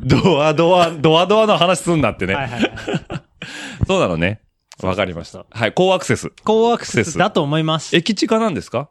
[0.00, 2.34] ドアドア、ドアドアの話すんなってね。
[2.34, 2.72] はいはいはい。
[3.86, 4.40] そうなのね。
[4.82, 5.44] わかりました。
[5.50, 6.30] はい、高アクセス。
[6.44, 7.96] 高アクセスだと思います。
[7.96, 8.88] 駅地下なんですか？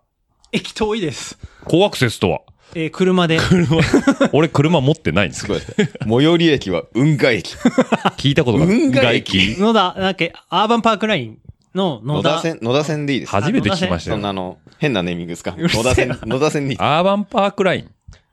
[0.52, 1.38] 駅遠いです。
[1.66, 2.42] 高アクセスとは？
[2.76, 3.40] えー車で。
[4.34, 5.46] 俺車持ってないんです。
[5.48, 5.60] 最
[6.24, 7.54] 寄り駅は運河駅。
[8.18, 8.76] 聞いたことがない。
[8.82, 11.38] 運河駅野田、なんか、アーバンパークライン
[11.74, 12.30] の野田。
[12.32, 13.42] 野田線、野田線でいいですか？
[13.42, 14.16] 初めて聞きましたよ。
[14.16, 15.56] そんなあの、変なネーミングですか？
[15.58, 16.86] 野田線、野田線でいいです。
[16.86, 17.90] アーバンパークライン。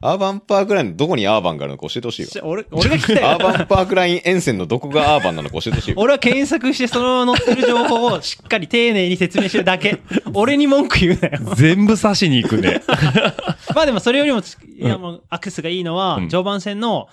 [0.07, 2.29] アーバンパークラインのどこにアーバンがあるのか教えてほしいよ。
[2.45, 5.97] 俺、俺が聞きたいアーバンパークライン沿線のどこがアーバンなのか教えてほしいよ。
[5.99, 10.03] 俺は検索してそのまま載ってる情報をしっかり丁寧に説明してるだけ。
[10.35, 11.55] 俺に文句言うなよ。
[11.55, 12.83] 全部刺しに行くね。
[13.75, 17.09] まあでもそれよりも、いやもうアクセスがいいのは、うん常磐線の、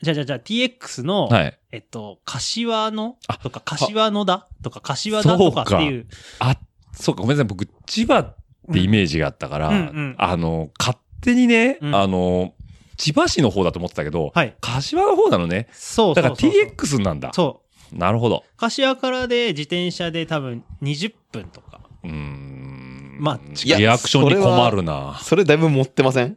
[0.00, 1.58] じゃあじゃあじゃあ TX の、はい。
[1.72, 3.16] えっと、柏の？
[3.26, 6.06] あとか、柏野田とか、柏田とかっていう。
[6.38, 6.56] あ、
[6.92, 7.48] そうか、ごめんなさい。
[7.48, 8.36] 僕、千葉っ
[8.72, 12.52] てイメージがあったから、うんうんうんあの、勝手にね、うんあの、
[12.98, 14.54] 千葉市の方だと思ってたけど、はい。
[14.60, 15.68] 柏の方なのね。
[15.72, 16.98] そうだからそうそうそう。
[16.98, 17.32] TX なんだ。
[17.32, 17.62] そ
[17.92, 17.96] う。
[17.96, 18.44] なるほど。
[18.56, 21.80] 柏からで自転車で多分20分とか。
[22.04, 23.16] うーん。
[23.20, 25.18] まあリアクションに困るな。
[25.22, 26.36] それだいぶ持ってません？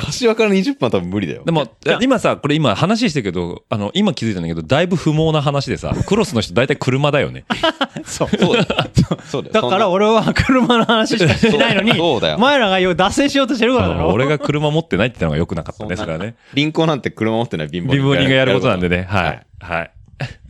[0.00, 1.52] 柏から20分は多分無理だよで。
[1.52, 1.66] も、
[2.00, 7.44] 今さ、これ今話してるけど、あの、今気づいたんだけど、だいぶ不毛な話でさ、クロスの人大体車だよね。
[8.04, 8.28] そう。
[8.28, 8.66] そうだよ。
[9.26, 9.52] そうだよ。
[9.52, 14.08] だから俺は車の話しかしてないのに、そうだよお前らがよ、脱線しようとしてるからだろ。
[14.08, 16.34] 俺が車持ってないって言ったのが良くなかったね、それはね。
[16.54, 19.06] 輪行なんて車持ってない貧乏人がやることなんでね。
[19.08, 19.64] ははいい。
[19.64, 19.90] はい。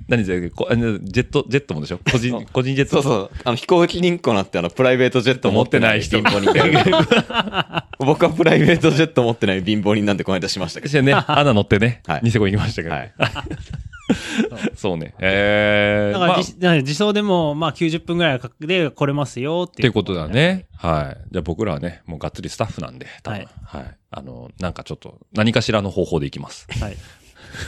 [0.08, 2.00] 何で、こあのジェット、ジェットもでしょ？
[2.10, 3.00] 個人、個人ジェット？
[3.02, 3.30] そうそう。
[3.44, 6.50] あの、飛行機人口なってあの、プライベートジェット持ってない貧乏人
[8.04, 11.02] 僕はプライベートジェット持ってない貧乏人なんてこの間しましたけど。
[11.02, 12.94] ね、アナ乗ってね、はいニセコ行きましたけど。
[12.94, 13.12] はい。
[14.74, 15.14] そうね。
[15.18, 16.38] えー、だから、ま
[16.72, 19.90] あ自走でも、まあ90分ぐらいで来れますよっていう。
[19.90, 20.66] っていうことだね。
[20.76, 21.28] はい。
[21.30, 23.40] じゃあ僕らはね、もうがっつりスタッフなんで、多分。
[23.40, 23.90] ははいい。
[24.10, 26.66] あの、なんかちょっと、何かしらの方法でいきます。
[26.80, 26.96] はい。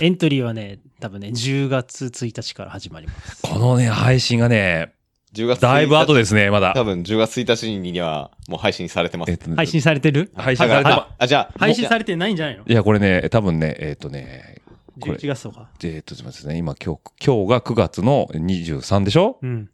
[0.00, 3.42] エントリーはね、多分ね、10月1日から始まります。
[3.42, 4.92] このね、配信がね、
[5.32, 6.84] 10月1日だいぶ後ですね、まだ多。
[6.84, 9.38] 分10月1日にはもう配信されてますえっ。
[9.38, 10.30] とね配信されてる？
[10.34, 12.64] 配信されてまあ、あじゃあ、配信されてないんじゃないの？
[12.66, 14.62] いや、これね、多分ね、えっ、とね、
[15.00, 15.68] これ ?11 月とか。
[15.84, 16.56] えっ、と、すみませんね。
[16.58, 19.38] 今、今日、今日が9月の23でしょ？
[19.40, 19.70] うん。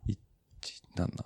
[0.95, 1.25] なんだ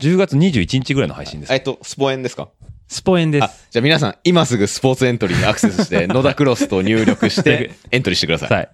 [0.00, 1.52] ?10 月21日ぐらいの配信です。
[1.52, 2.50] えっと、スポエンですか？
[2.92, 8.50] スポエンであす。、じゃあ皆さん、今すぐスポーツエントリーにアクセスして、 野田クロスと入力して、 エントリーしてください。
[8.50, 8.68] はい。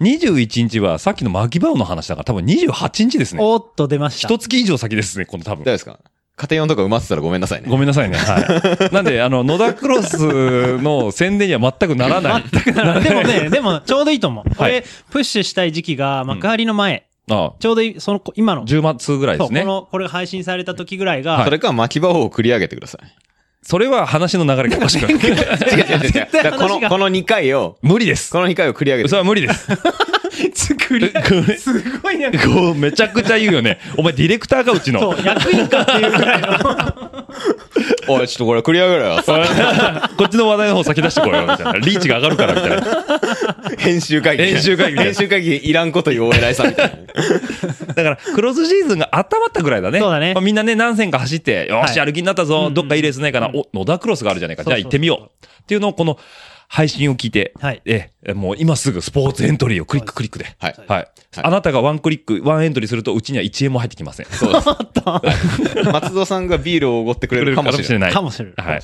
[0.00, 3.42] 21日はさっきの巻き場の話だから多分28日ですね。
[3.42, 4.28] おーっと出ました。
[4.28, 5.74] 一月以上先ですね、この多分大丈夫。
[5.74, 5.98] ですか？
[6.38, 7.68] 家庭用のとか埋まってたらごめんなさいね。
[7.70, 8.18] ごめんなさいね。
[8.18, 8.92] はい。
[8.94, 12.44] なんで、あの、野田クロスの宣伝には全くならない。
[12.52, 14.62] 全くならないでもね、でもちょうどいいと思う。
[14.62, 17.06] はい俺、プッシュしたい時期が幕張の前。
[17.30, 18.66] ああちょうどいい、その、今の。
[18.66, 19.62] 10月ぐらいですね。
[19.62, 23.06] この、これが配信された時ぐらいが、それか巻き場を繰り上げてください。
[23.66, 25.14] それは話の流れがおかしくなる。
[25.14, 26.28] 違う違う違う違う。
[26.30, 28.30] だからこの、この2回を、無理です。
[28.30, 29.66] この2回を繰り上げてそれは無理です。
[30.54, 31.10] 作り、
[31.58, 33.80] すごいなんか、こう、めちゃくちゃ言うよね。
[33.96, 35.00] お前ディレクターがうちの。
[35.00, 36.48] そう、役員かっていうぐらいの。
[38.08, 39.22] おい、ちょっとこれ繰り上げろよ。
[40.16, 41.72] こっちの話題の方先出してこいよ、みたいな。
[41.74, 43.06] リーチが上がるから、みたいな。
[43.78, 44.44] 編集会議。
[44.44, 46.96] 編集会議編集会議いらんこと言うお偉いさんみたいな。
[47.94, 50.00] だから、クロスシーズンが温まったぐらいだね。
[50.00, 55.46] そうだねまあみんなね、何戦か走って、よーし、はい歩きになったぞ、どっかいいレースないかな、お、野田クロスがあるじゃないか、じゃあ行ってみよう。
[55.46, 56.18] っていうのを、この
[56.68, 60.56] 配信を聞いて、はいええ、もう今すぐスポーツエントリーをクリッククリックで。
[60.58, 60.74] はい。
[60.86, 61.08] はい。
[61.42, 64.26] あなたがワンクリック、ワンエントリーすると、うちには1円も入ってきません。
[64.30, 64.66] そうです。
[65.92, 68.10] 松戸さんがビールをおごってくれるかもしれない。
[68.10, 68.14] い。
[68.14, 68.66] かもしれない。
[68.66, 68.80] はい。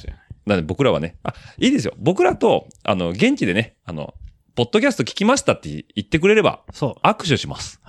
[0.47, 1.95] なので僕らはね、あ、いいですよ。
[1.99, 4.15] 僕らと、あの、現地でね、あの、
[4.55, 7.07] ポッドキャスト聞きましたって言ってくれれば、そう。
[7.07, 7.81] 握手します。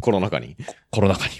[0.00, 0.56] コロナ禍に。
[0.90, 1.32] コロナ禍に。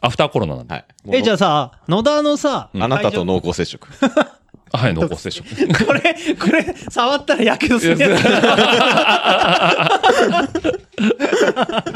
[0.00, 0.74] アフターコロナなんで。
[0.74, 0.86] はい。
[1.12, 3.88] え、じゃあさ、野田のさ、あなたと濃厚接触。
[4.76, 5.48] はい、濃厚接触。
[5.84, 8.22] これ、これ、触ったらやけどするやつ。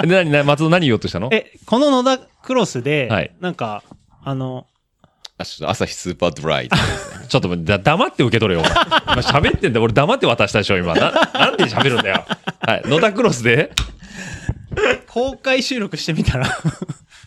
[0.02, 1.28] で何、何、松戸何言おうとしたの？
[1.32, 3.82] え、この野田クロスで、はいなんか、
[4.24, 4.66] あの、
[5.38, 6.68] あ、ちょっと朝日スーパードライ。
[6.68, 8.66] ちょっとだ黙って受け取れよ。
[8.66, 9.84] 今喋ってんだよ。
[9.84, 10.94] 俺黙って渡したでしょ、今。
[10.94, 12.24] な、なんで喋るんだよ。
[12.60, 12.82] はい。
[12.86, 13.72] 野田クロスで？
[15.08, 16.46] 公開収録してみたら、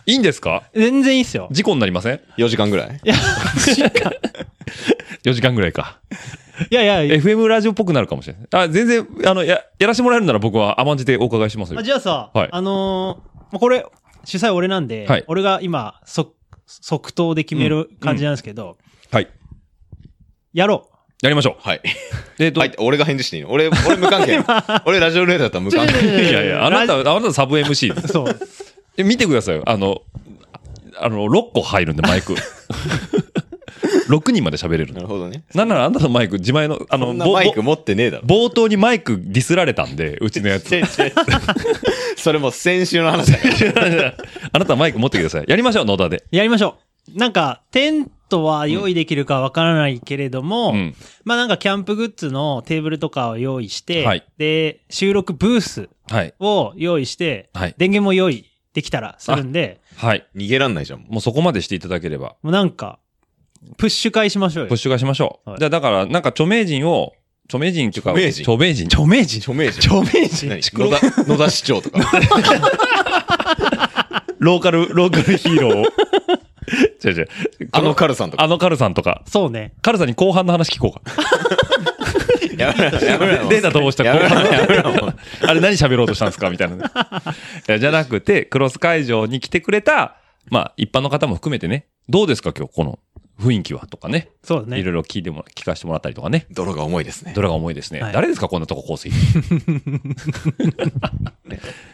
[0.05, 0.63] いいんですか？
[0.73, 1.47] 全然いいっすよ。
[1.51, 2.99] 事故になりません？4時間ぐらい？
[3.03, 3.15] いや、
[5.23, 5.99] ?4 時間ぐらいか。
[6.69, 8.47] いやいやいや FM ラジオっぽくなるかもしれない。
[8.51, 11.83] あ、全然、あの、や、やらせてもらえるなら僕は甘んじてお伺いしますよあ。
[11.83, 13.85] じゃあさ、はいあのーまあこれ、
[14.25, 16.33] 主催俺なんで、はい俺が今、即、
[16.67, 18.77] 即答で決める感じなんですけど、
[19.11, 19.27] はい。
[20.53, 20.87] やろ
[21.23, 21.81] やりましょはい。
[22.39, 22.43] う。
[22.43, 22.73] えっと、はい。
[22.77, 23.51] 俺が返事していいの？
[23.51, 24.39] 俺、俺無関係。
[24.85, 26.29] 俺ラジオレーダーだったら無関係。
[26.29, 28.07] いやいや、あなた、あなたサブ MC う。
[28.07, 28.39] そう。
[28.97, 29.63] え見てくださいよ。
[29.65, 30.01] あの、
[30.99, 32.35] あの、6個入るんで、マイク。
[34.07, 35.43] 6人まで喋れるなるほどね。
[35.53, 38.23] なんならあなたのマイク、自前の、あの、そんなぼマイク持ってねえだろ。
[38.25, 40.75] ぼ冒頭にマイクディスられたんで、うちのやつ。
[40.75, 40.87] 違う違う
[42.17, 44.13] それもう先週の話だから。
[44.51, 45.45] あなたマイク持ってください。
[45.47, 46.23] やりましょう、野田で。
[46.31, 46.77] やりましょ
[47.15, 47.17] う。
[47.17, 50.95] なんか、テントは用意できるかわからないけれども、うん。
[51.23, 56.33] まあなんかキャンプグッズのテーブルとかを用意して、はいで、収録ブースはい。
[56.39, 60.25] を用意して、はい電源も用意できたらするんで、はい。
[60.35, 60.99] 逃げらんないじゃん。
[61.01, 62.99] ももうそこまでしていただければ、もうなんか、
[63.77, 64.77] プッシュ会しましょうよプッ。
[64.77, 65.49] シュ化しましょう。
[65.51, 67.13] はいじゃあ、だから、なんか著名人を、
[67.45, 68.43] 著名人っていうか、著名人？
[68.43, 68.87] 著名人？
[68.87, 69.39] 著名人？
[69.39, 69.79] う著名人。
[69.79, 70.47] 著名人？
[70.49, 70.89] 何？
[70.89, 71.99] 野田、野田市長とか。
[74.39, 75.85] ローカル、ローカルヒーローを。
[77.03, 77.27] 違う違う。
[77.73, 78.43] あのカルさんとか。
[78.43, 79.23] あのカルさんとか。
[79.27, 79.73] そうね。
[79.81, 81.01] カルさんに後半の話聞こうか。
[82.57, 86.83] やめろやめろデータどうしたやめろ後半やめろもうあれ何喋ろうとしたんですかみたいなね。
[87.67, 90.17] いやじゃなくて、クロス会場に来てくれた、
[90.49, 92.99] まあ、一般の方も含めてね、どうですか今日この
[93.41, 94.29] 雰囲気はとかね。
[94.43, 94.79] そうだね。
[94.79, 96.45] いろいろ聞いても、聞かせてもらったりとかね。
[96.51, 97.33] 泥が重いですね。
[97.35, 97.99] どれが重いですね。
[98.01, 99.11] はい誰ですかこんなとこ香水。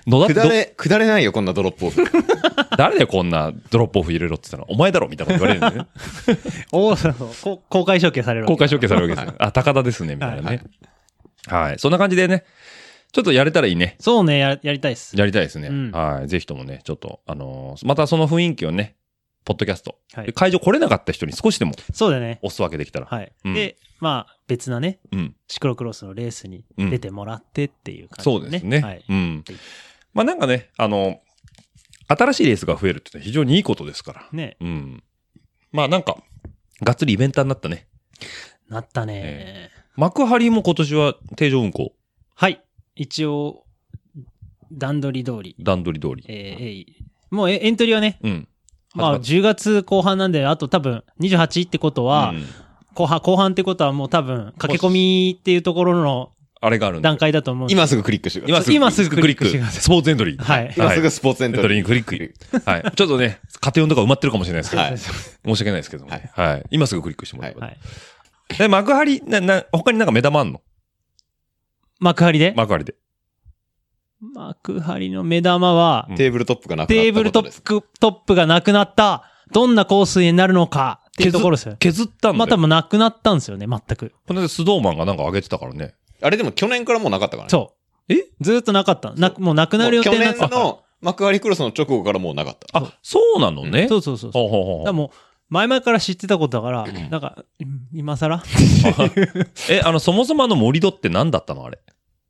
[0.05, 2.03] 野くだれ、くだれないよ、こんなドロップオフ。
[2.77, 6.41] 誰だよこんなドロップオフ入れろって言ったら、お前だろみたいなこと言われるんでね。
[6.71, 9.35] おーそうそうこ公開処刑されるわけ公開処刑されるわけですよ。
[9.39, 10.61] あ、高田ですね、みたいなね。
[11.47, 11.79] はい。
[11.79, 12.43] そんな感じでね、
[13.11, 13.95] ちょっとやれたらいいね。
[13.99, 15.17] そうね、ややりたいっす。
[15.17, 15.69] やりたいですね。
[15.69, 16.27] うんはい。
[16.27, 18.95] ぜひともね、ちょっと、あのーまたその雰囲気をね、
[19.47, 19.97] ポッドキャスト。
[20.13, 22.39] はいで会場来れなかった人に少しでもそうだね。
[22.41, 23.05] 押すわけできたら。
[23.05, 23.31] はい。
[23.45, 25.35] うんで、まあ、別なね、うん。
[25.47, 28.81] シクロクロスのレースに出てもらってっていう感じそうですね。
[28.81, 29.05] はい。
[29.07, 29.45] うん。
[30.13, 31.21] まあなんかね、あの、
[32.09, 34.27] 新しいレースが増えるってね非常にいいことですから。
[34.33, 35.03] ね、うん。
[35.71, 36.17] まあなんか、
[36.81, 37.87] がっつりイベンターになったね。
[38.67, 41.93] なったね、え幕張も今年は定常運行、
[42.35, 42.61] はい。
[42.97, 43.63] 一応、
[44.73, 45.55] 段取り通り。
[45.57, 46.25] 段取り通り。
[46.27, 46.95] えーえい
[47.29, 48.47] もうえエントリーはね、うん。
[48.97, 52.45] まあ10月後半なんで、あと多分28ってことは、うん
[52.93, 56.99] 後半、後半ってことはもう多分駆け込みっていうところのあれがある。
[56.99, 58.73] 段階だと思う今すぐクリックしてください。
[58.73, 60.41] 今すぐ、クリックしてくださいスポーツエントリー。
[60.41, 62.33] はい今すぐスポーツエントリーにクリック。
[62.65, 62.91] はい。
[62.95, 66.63] ちょっとね、家庭用のとか埋まってるかもしれないですけど、はい申し訳ないですけども、はいはい。
[66.71, 67.67] 今すぐクリックしてもらえば。
[67.67, 67.77] はい。
[68.57, 70.61] で、幕張、な、な、他になんか目玉あんの？
[71.99, 72.95] 幕張で、幕張で。
[74.19, 77.41] 幕張の目玉は、テーブルトップがなくなったテーブルト。
[77.43, 81.75] ップ、トップがなくなった、どんなコースになるのかっていうところですよ。
[81.79, 82.33] 削ったんだよ。
[82.35, 84.13] まあ多分なくなったんですよね、全く。
[84.27, 85.93] この間スドーマンがなんか上げてたからね。
[86.21, 87.49] あれでも去年からもうなかったからね。
[87.49, 87.73] そ
[88.09, 88.13] う。
[88.13, 88.25] え？
[88.41, 89.13] ずーっとなかった。
[89.13, 92.79] なもうなくなる予定にな去年の幕張クロスの直後からもうなかった。
[92.79, 93.87] あ、そうなのね？
[93.87, 94.47] そうそうそうそう。
[94.47, 95.09] ほうほうほうだからもう、
[95.49, 98.43] 前々から知ってたことだから、なんか、うん今更？
[99.69, 101.65] え、あの、そもそもあの盛り土って何だったの？
[101.65, 101.79] あれ。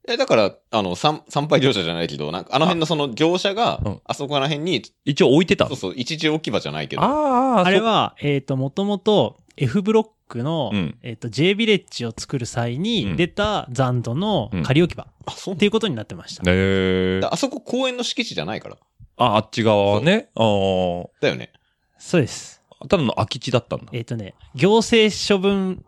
[0.07, 16.43] え、だから、あの、参参拝業者じゃないけど、なんか、あの辺のその業者がうん、あそこら辺に、一応置いてたそうそう、一時置き場じゃないけど、ああ、あれは、えっ、と、もともと F ブロックの、うんえっ、と、J ビレッジを作る際うんに出た残土の仮置き場あ、そうっていうことになってました。
[16.49, 18.77] へえだあそこ公園の敷地じゃないから。
[19.17, 20.29] あ、あっち側はね。
[20.35, 21.09] ああ。
[21.21, 21.51] だよね。
[21.97, 22.61] そうです。
[22.87, 23.87] ただの空き地だったんだ。
[23.91, 25.83] えっ、とね、行政処分、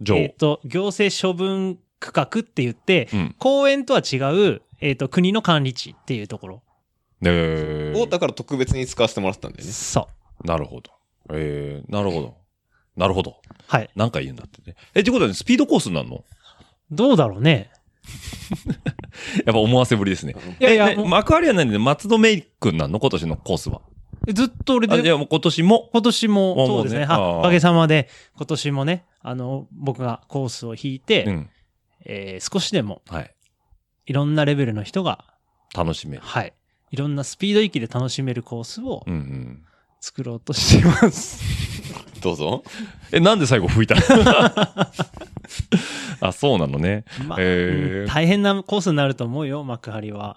[0.00, 0.16] 上。
[0.16, 3.34] えっ、と、行政処分区画って言って、うん。
[3.38, 6.62] 公園とは違う、えっ、と、国の管理地っていうところ。
[7.22, 9.70] えを、だから特別に使わせてもらったんだよね。
[9.70, 10.08] そ
[10.42, 10.46] う。
[10.46, 10.90] なるほど。
[11.32, 12.34] ええなるほど。
[12.96, 13.36] なるほど。
[13.66, 13.90] はい。
[13.94, 14.76] なんか言うんだってね。
[14.94, 16.24] え、ってことはね、スピードコースになるの？
[16.90, 17.70] どうだろうね。
[19.44, 20.34] やっぱ思わせぶりですね。
[20.58, 22.98] いやいやえね幕張は何で松戸メイ君なんの？
[22.98, 23.82] 今年のコースは。
[24.32, 25.90] ずっと俺あ、でじゃあもう今年も。
[25.92, 27.06] 今年も、そうですね。
[27.06, 31.50] ねおかげさまで、今年もね、あの、僕がコースを引いて、うん。
[32.04, 33.34] えー少しでもはい。
[34.06, 35.24] いろんなレベルの人が、
[35.74, 36.22] 楽しめる。
[36.24, 36.52] はい。
[36.90, 39.64] いろんなスピード域で楽しめるコースをうんうん。
[40.00, 41.42] 作ろうとしてます。
[42.22, 42.64] どうぞ。
[43.12, 43.94] え、なんで最後吹いた
[46.20, 47.04] あ、そうなのね。
[47.26, 50.36] まーうん大変なコースになると思うよ、幕張は。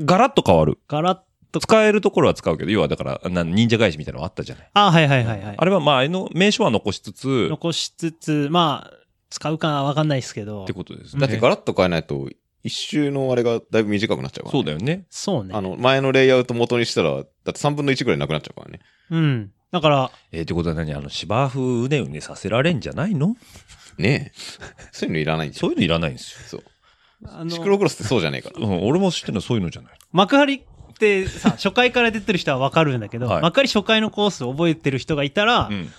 [0.00, 0.78] ガラッと変わる？
[0.88, 1.18] ガラッ
[1.50, 1.60] と。
[1.60, 4.70] 使えるところは使うけど、要はだから、な忍者返しみたいなのあったじゃない。
[4.74, 5.54] あ、はいはいはいはい。
[5.56, 8.94] あれはまあ、あの名称は残しつつ、残しつつ、まあ、
[9.30, 10.72] 使うかわかんないですけどって。
[10.72, 11.20] ことですね。
[11.20, 12.28] だってガラッと変えないと、
[12.64, 15.06] 一周のあれがだいぶ短くなっちゃうから、そうだよね。
[15.10, 15.54] そうね。
[15.54, 18.80] あの、前のレイアウト元にしたら、だって3分の1ぐらいなくなっちゃうからね。
[19.10, 19.52] うん。
[19.70, 20.92] だから、えー、ってことは何？
[20.94, 23.36] あの、芝生うねうねさせられんじゃないの？
[23.98, 24.38] ねえ。
[24.92, 25.60] そういうのいらないんですよ。
[25.60, 26.62] そういうのいらないんですよ。
[26.62, 26.64] そう。
[27.26, 28.66] あのシクロクロスってそうじゃねえから。
[28.66, 29.92] うん、俺も知ってるのはそういうのじゃない。
[30.12, 35.90] 幕張ってさ、初回から出てる人はわかるんだけど、はい幕張初回のコースを覚えてる人がいたら、うん。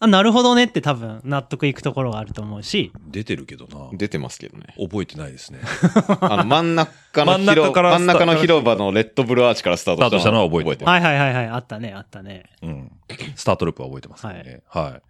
[0.00, 3.90] あ、なるほどねって多分納得いくところがあると思うし、出てるけどな。
[3.92, 4.74] 出てますけどね。
[4.78, 5.58] 覚えてないですね。
[6.20, 12.44] あの、真ん中の 真ん中広から真ん中の広場のレッドブルアーチからスタートスタートしたのは覚えてるてはいはいはいはい、あったね、あったね。
[12.62, 12.92] うん。
[13.34, 14.62] スタートループは覚えてますね。
[14.68, 15.02] はい。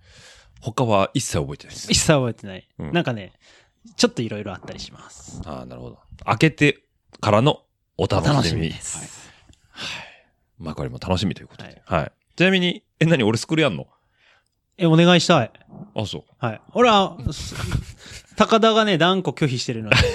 [0.60, 1.98] 他は一切覚えてないです一。
[1.98, 2.68] 切覚えてない。
[2.78, 3.32] うんなんかね、
[3.96, 5.42] ちょっといろいろあったりします。
[5.44, 5.98] ああ、なるほど。
[6.24, 6.80] 開けて
[7.20, 7.62] からの
[7.96, 8.34] お楽しみ。
[8.34, 9.28] 楽しみです。
[10.58, 11.82] まあこれも楽しみということで。
[11.84, 12.12] はい。
[12.36, 13.86] ちなみに、え、何俺スクールやんの？
[14.78, 15.50] え、お願いしたい。
[15.94, 16.22] あ、そう。
[16.38, 16.60] はい。
[16.72, 17.54] 俺は、す
[18.36, 19.96] 高田がね、断固拒否してるので。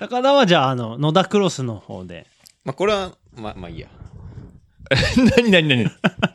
[0.00, 2.26] 高田はじゃあ、あの、野田クロスの方で。
[2.64, 3.86] まあ、これは、ま、まあいいや。
[5.36, 5.82] 何何何？
[5.82, 5.84] い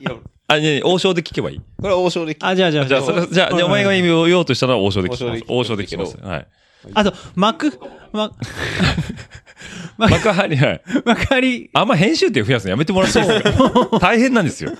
[0.01, 0.11] や、
[0.47, 1.61] あ、ね王将で聞けばいい？
[1.81, 2.85] これは王将で聞あ、じゃあじゃあ。
[2.85, 5.43] じゃあ、それ、じゃあ、じゃあお前が今言おうとしたのは王将で聞きます。
[5.49, 6.05] 王王将で聞きま。
[6.05, 6.47] 将で聞きますすはい。
[6.93, 7.79] あと、幕、
[8.13, 8.31] ま、
[9.97, 10.81] 幕張、はい。
[11.05, 13.99] 幕張、あんま編集点増やすのやめてもらっていいですか？
[13.99, 14.71] 大変なんですよ。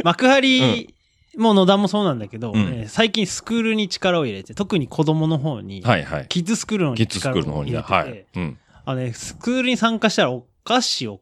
[0.04, 0.88] 幕張
[1.36, 6.26] も野田もそうなんだけど、うんえー最近スクールに力を入れて、特に子供の方に、はいはい。
[6.28, 7.78] キッズスクールの方キッズスクに力ールの方にね。
[7.78, 8.46] を入れてて、はい。
[8.46, 8.58] うん。
[8.84, 11.20] あのね、スクールに参加したらお菓子を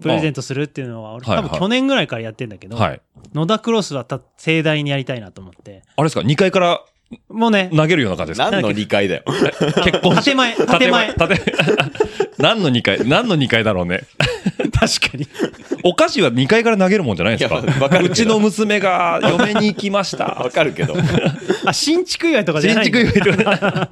[0.00, 3.00] プレゼントするっていうのは、俺はいはい多分去年ぐらいからやってんだけど、はい。
[3.34, 5.82] 野田クロスはた盛大にやりたいなと思って。
[5.96, 6.80] あれですか ?2 階から
[7.30, 8.50] もうね、投げるような感じですか？
[8.50, 9.22] 何の理解だよ。
[9.84, 11.14] 結婚建前、建前。
[11.14, 11.38] 建前。
[12.38, 13.08] 何の2階？
[13.08, 14.02] 何の2階だろうね。
[14.78, 15.26] 確かに。
[15.84, 17.88] お菓子は2階から投げるもんじゃないですか？
[17.88, 20.50] かうちの娘が嫁に行きましわた。
[20.50, 20.94] かるけど。
[21.64, 23.90] あ、新築祝いとかじゃない新築祝いとか。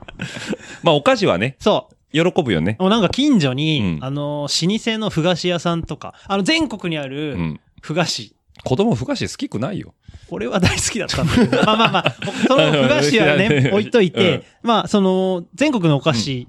[0.83, 1.97] まあお菓子はね、そう。
[2.13, 2.77] 喜ぶよね。
[2.79, 4.49] もうなんか近所に、うんあの、老
[4.79, 7.61] 舗のふ菓子屋さんとか、あの、全国にあうるん。
[7.83, 9.95] ふ菓子子供ふ菓子好きくないよ。
[10.31, 11.57] 俺は大好きだったんだけど。
[11.65, 12.17] まあまあまあ、
[12.49, 16.49] そのふ菓子はね、 置いといて、まあその、全国のお菓子、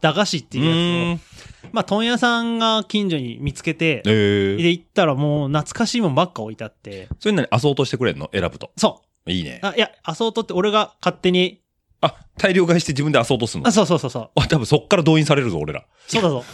[0.00, 1.18] 駄菓子ってういうやーん。
[1.18, 1.20] つ
[1.66, 8.30] を、まあ問屋さんが近所に見つけて、えで行ったらもう懐かしいもんばっか置いてあって、それなに遊そうとしてくれんの？
[8.32, 8.70] 選ぶと。
[8.76, 9.30] そう。
[9.30, 9.58] いいね。
[9.62, 11.60] あ、いや、アソートって俺が勝手に、
[12.00, 13.68] あ、大量買いして自分で遊そうとすんの？
[13.68, 14.30] あ、そうそうそうそう。
[14.36, 15.84] あ、多分そっから動員されるぞ、俺ら。
[16.06, 16.44] そうだぞ。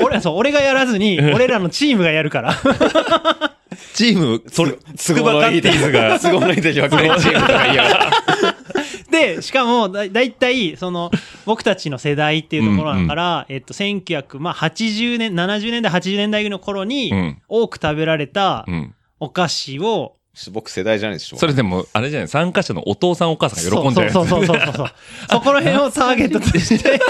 [0.00, 2.54] 俺、そう、俺がやらずに、 俺らのチームがやるから。
[3.94, 8.10] チーム、それ、つくばカッティーズが、都合のいい時はクレイチームとか言いやがる
[9.10, 11.10] で、しかも、だ、だいたい、その、
[11.46, 17.42] 僕たちの世代っていうところだから、えっと、1900、まあ、80年、70年代、80年代の頃にう、ん。
[17.48, 18.94] 多く食べられたうん。
[19.20, 20.16] お菓子を、
[20.50, 21.36] 僕世代じゃないでしょ。
[21.36, 24.88] それでも、あれじゃない、参加者のお父さんお母さんが喜んでるそうそうそうそうそう。
[25.30, 27.00] そこら辺をターゲットとして、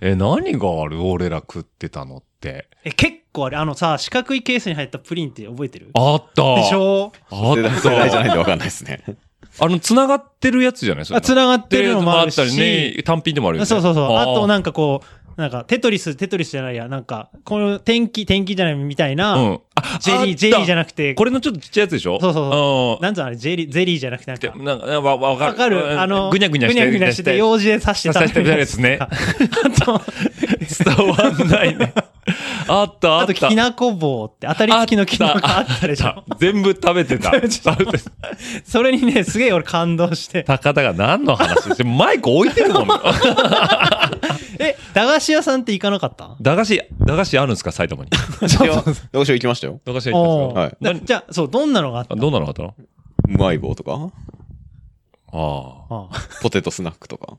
[0.00, 2.68] え、何がある俺ら食ってたのって。
[2.84, 5.90] え、結構あれ、あのさ、四角いケースに入ったプリンって覚えてる？
[5.94, 6.54] あった。
[6.56, 7.12] でしょ？
[7.30, 9.02] あっ世代世代じゃたないんでわかんないですね。
[9.58, 11.04] あの、繋がってるやつじゃない？
[11.04, 11.18] それ。
[11.18, 13.66] あ、繋がってるのもあるってるやつもあったりし、ね、単品でもあるよね。
[13.66, 14.16] そうそうそう。
[14.16, 19.60] あとなんか、かこう、なんか、テトリス、テトリスじゃないや、なんか、この天気、天気じゃないみたいな、うん。
[19.94, 22.18] あジェリー、ジェリーじゃななくて、これのちょっとちっちゃいやつでしょ？
[22.20, 25.52] そうそうそうなんつうのあれ、ゼリー、ゼリーじゃなくて、なんか、なんか、わ、わかる。
[25.52, 28.98] わかるあの、ぐにゃぐにゃしてぐにゃぐにゃしてて、用事で刺して刺してたやつね。
[29.00, 29.08] あ
[29.80, 30.02] と、
[30.96, 31.92] 伝わんないね。
[32.68, 33.48] あった、ああと、った。
[33.48, 36.24] きなこ棒って、当たり付きのきなこあったでしょ？
[36.38, 37.32] 全部食べてた。
[38.64, 40.42] それにね、すげえ俺感動して。
[40.42, 41.62] 高田が何の話？
[41.70, 42.88] してマイク置いてるもん。
[44.58, 46.36] え、駄菓子屋さんって行かなかった？
[46.40, 47.70] 駄菓子、駄菓子あるんですか？
[47.70, 48.10] 埼玉に。
[48.10, 48.82] いや、
[49.12, 49.75] どうしよう行きましたよ。
[49.84, 52.14] 駄菓子屋行ったんですかはいだじゃあ、そう、どんなのがあった？
[52.14, 52.74] あどんなのがあったの？
[53.28, 54.10] うまい棒とか、
[55.32, 56.08] ああ
[56.42, 57.36] ポテトスナックとか？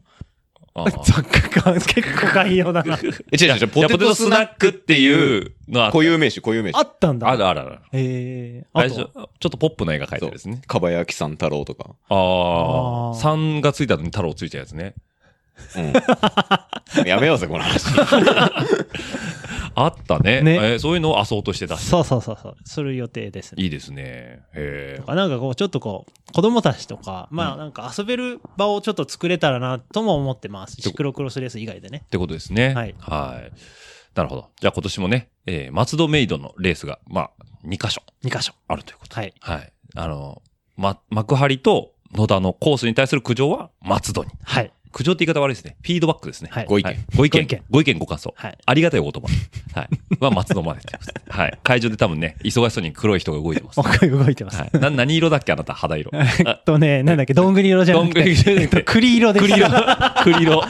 [0.74, 0.84] あ。
[0.86, 2.98] あ結構概要だな。
[3.34, 6.82] え、違う違うポポテトスナックってていいう、うのは固有名詞、固有名詞あ。
[6.82, 7.28] ったんだ。
[7.30, 7.80] あるあるある。
[7.94, 9.10] ええちょっ
[9.40, 10.62] とポップな絵が描いてるですね。
[10.68, 11.96] かば焼きさん太郎とか。
[12.10, 12.20] あああ。
[13.16, 14.94] ー3がついたのに太郎ついたやつね。
[15.76, 15.94] うん。
[17.08, 17.84] やめようぜ、この話。
[19.80, 20.42] あったね。
[20.42, 21.88] ねえーそういうのを遊そうとしてたし。
[21.88, 22.56] そうそうそうそう。
[22.66, 23.64] する予定ですね。
[23.64, 24.42] いいですね。
[24.54, 25.16] へえ。
[25.16, 30.82] なんかこう、ちょっとこう、子供たちとか、まあなんか遊べる場をちょっと作れたらなとも思ってます。
[30.82, 32.02] シクロクロスレース以外でね。
[32.06, 32.74] ってことですね。
[32.74, 33.52] はいはい。
[34.16, 34.50] なるほど。
[34.60, 37.32] じゃあ今年もね、えー、松戸メイドのレースが、まあ、
[37.64, 38.54] 2箇所2箇所。
[38.68, 39.22] あるということで。
[39.22, 39.34] はい。
[39.40, 39.74] はい。
[39.96, 40.42] あの、
[40.76, 44.32] ま、幕張と野田のコースに対する苦情は松戸に。
[44.44, 44.72] はい。
[44.98, 45.76] 苦情って言い方悪いですね。
[45.84, 46.50] フィードバックですね。
[46.52, 47.40] はいご意見はいご意見。
[47.40, 48.34] ご意見ご意見、ご感想。
[48.36, 49.80] はいありがたいお言葉。
[49.80, 49.90] はい。
[50.20, 51.32] は松戸までってことです。
[51.38, 51.60] はい。
[51.62, 53.76] 会場で多分ね、忙しそうに黒い人が動いてます。
[53.76, 54.60] 僕動いてます。
[54.60, 54.80] はい。
[54.80, 56.10] な、何色だっけあなた、肌色。
[56.18, 58.14] えっとね、なんだっけ、どんぐり色じゃなくて。
[58.16, 59.68] どんぐり色じゃなくてえっと栗色で栗色
[60.24, 60.64] 栗色、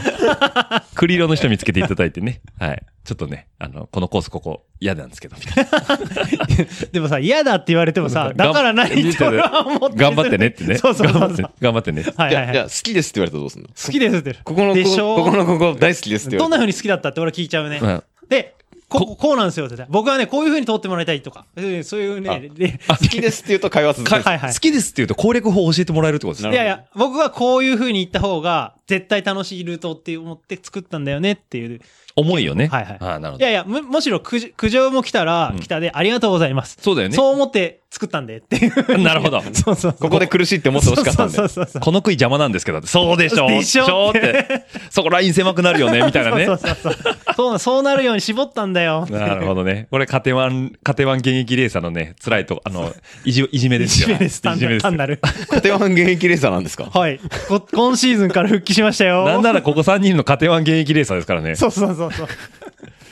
[0.96, 2.42] 栗色の人見つけていただいてね。
[2.60, 2.84] はい。
[3.08, 6.88] ちょっとね、あの、このコースここ嫌なんですけど、みたいな。
[6.92, 10.76] でもさ、嫌だって言われてもさ、 だから何って俺は思ってる頑張ってねってね。
[10.78, 11.52] そうそうそうそう。
[11.62, 12.04] 頑張ってね。
[12.18, 12.54] はいじゃあ、はいはい。
[12.54, 13.70] じゃあ好きですって言われたらどうすんの？
[13.70, 14.34] 好きですって。
[14.44, 15.16] ここの、こでしょ？
[15.16, 17.80] こここのここ大好きですってどんな風に好きだったって俺は聞いちゃうね。
[17.82, 18.56] うんで、
[18.90, 22.52] こここうなんですよって言って僕はね、こういう風に通ってもらいたいとか、えーそういうね。
[22.90, 24.14] 好きですって言うと会話続く。
[24.14, 24.60] はいはい好。
[24.60, 26.50] きですって言うと攻略法を教えてもらえるってことですね。
[26.50, 31.80] なるいやいや、僕はこういう風に行った方が、絶対楽しいルートって思って作ったんだよねっていう。
[32.18, 32.68] 重いよね。
[32.68, 33.46] はいはいああ、なるほど。
[33.46, 36.78] いやいや、むむしろ苦情苦情も来たら、うん来たで、ありがとうございます。
[36.82, 37.16] そうだよね。
[37.16, 38.98] そう思って作ったんでっていう。
[39.02, 39.42] なるほど。
[39.54, 39.94] そうそう。
[39.94, 41.48] ここで苦しいって思ってほしかったんでそう。
[41.48, 41.82] そうそうそう。
[41.82, 44.66] この杭邪魔なんですけどそうでしょでしょって。
[44.92, 46.54] そこライン狭くなるよね、みたいなねそ。
[46.54, 47.16] うそうそうそう。
[47.36, 49.08] そうそうなるように絞ったんだよ。
[49.10, 49.88] なるほどね。
[49.90, 54.10] これ、カテワン、カテワン現役レーサーのね、辛いとこ、あの、いじ、いじめですよ。
[54.10, 54.42] いじめです。
[54.42, 55.20] 単なる。
[55.50, 56.90] カテワン現役レーサーなんですか？
[56.94, 57.20] はい。
[57.48, 59.24] こ今シーズンから復帰しましたよ。
[59.26, 61.56] なんならここ3人のカテワン現役レーサーですからね。
[61.56, 62.28] そうそうそうそう。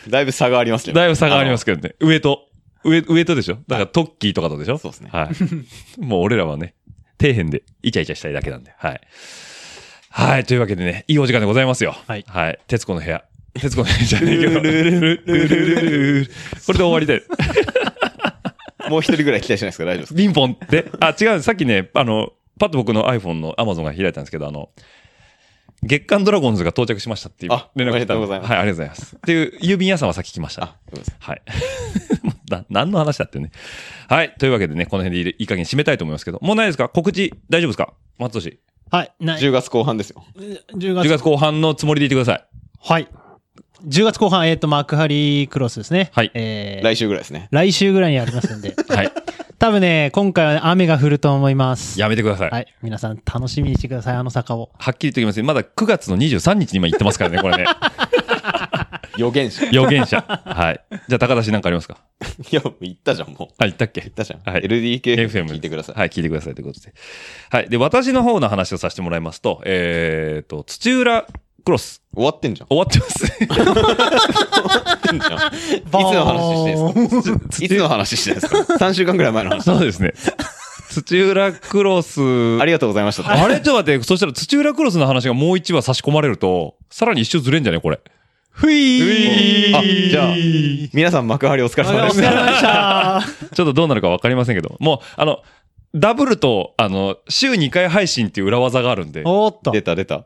[0.10, 1.00] だいぶ差がありますけど。
[1.00, 1.96] だいぶ差がありますけどね。
[2.00, 2.44] 上と、
[2.86, 3.58] 上、上とでしょ？
[3.68, 4.78] だからトッキーとかとでしょ？
[4.78, 5.30] そうですねはい。
[6.04, 6.74] もう俺らはね、
[7.20, 8.72] 底辺でイチャイチャしたいだけなんで。
[8.78, 9.02] はい。
[10.10, 10.44] はい。
[10.46, 11.96] というわけでね、いいお時間でございますよ。
[12.08, 12.60] はいはい。
[12.68, 13.24] 徹子の部屋。
[13.54, 14.60] 徹子の部屋じゃないけど。
[14.60, 16.26] ルルルルルルルル
[16.66, 17.24] これで終わりで。
[18.90, 20.86] もう一人ぐらい期待しないですか大丈夫ですかピンポンって。
[21.00, 21.42] あ、違う。
[21.42, 24.70] さっきね、あの、パッと僕の iPhone の Amazon が開いたんですけど、あの、
[25.86, 29.16] 月刊ドラゴンズが到着しましたっていうあ連絡が来たのおめでとうございますはい、ありがとうございます。
[29.16, 30.76] っていう、郵便屋さんは先来ました。
[31.20, 31.42] はい。
[32.50, 33.52] な、何の話だってね。
[34.08, 34.34] はい。
[34.40, 36.90] というわけでね、この辺でいいいい加減締めたいと思いますけど、もうないですか？
[36.90, 37.94] 告知大丈夫ですか？
[38.18, 38.60] 松戸氏。
[38.92, 39.12] はい。
[39.20, 39.42] ない。
[39.42, 40.24] 10月後半ですよ。
[40.38, 42.46] 10 10月後半のつもりでいてください。
[42.82, 43.08] はい。
[43.86, 46.10] 10月後半、えっ、と、幕張クロスですね。
[46.14, 47.48] はいえー来週ぐらいですね。
[47.52, 48.74] 来週ぐらいにありますんで。
[48.90, 49.12] はい。
[49.58, 52.00] 多分ね、今回はね、雨が降ると思います。
[52.00, 52.50] やめてください。
[52.50, 52.74] はい。
[52.82, 54.70] 皆さん楽しみにしてください、あの坂を。
[54.78, 57.66] はっきり言っておきますまだ9月の23日に今言ってますからね、これね。
[59.18, 59.66] 予言者。
[59.72, 60.18] 予言者。
[60.44, 60.82] はい。
[61.08, 61.98] じゃあ高田氏なんかありますか？
[62.52, 63.54] いや、言ったじゃん、もう。
[63.58, 64.02] あ、言ったっけ？
[64.02, 64.42] 言ったじゃん。
[64.52, 65.96] はい LDK FM 聞いてください。
[66.00, 66.94] はい、聞いてくださいということで。
[67.50, 67.70] はい。
[67.70, 71.26] で、私の方の話をさせてもらいますと、えーと、土浦
[71.66, 72.68] クロス、終わってんじゃん。
[72.68, 73.26] 終わってます。
[73.26, 75.34] 終わってんじゃん。
[75.74, 76.88] いつの話してんす
[77.58, 77.66] か？
[77.66, 79.64] いつの話してんすか ?3 週間くらい前の話。
[79.64, 80.14] そうですね。
[80.92, 82.22] 土浦クロス、
[82.62, 83.30] ありがとうございました。
[83.30, 88.00] あれちょっと待って、そしたら土浦クロスの話がもう一話差し込まれると、さらに一周ずれんじゃねこれ。
[88.52, 90.36] ふいあ、じゃあ、
[90.94, 92.30] 皆さん幕張お疲れ様でした。
[92.30, 93.24] お疲れ様でした。
[93.54, 95.42] ちょっとどうなるかわかりませんけど、もう、あの、
[95.94, 99.72] ダブルと、あの、週2回配信っていう裏技があるんで、おーっと。
[99.72, 100.26] 出た出た。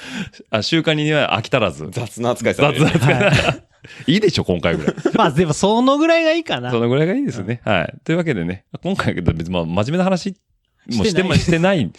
[0.50, 1.88] あ週間には飽き足らず。
[1.90, 2.84] 雑な扱いされる。
[2.84, 3.32] 雑な
[4.06, 4.94] いいでしょ、今回ぐらい。
[5.14, 6.80] まあでもそのぐらいがいいかなそ。
[6.80, 7.60] のぐらいがいいですね。
[7.64, 7.94] はい。
[8.04, 10.36] というわけでね、今回は別にまあ真面目な話
[10.94, 11.90] もしてもしてない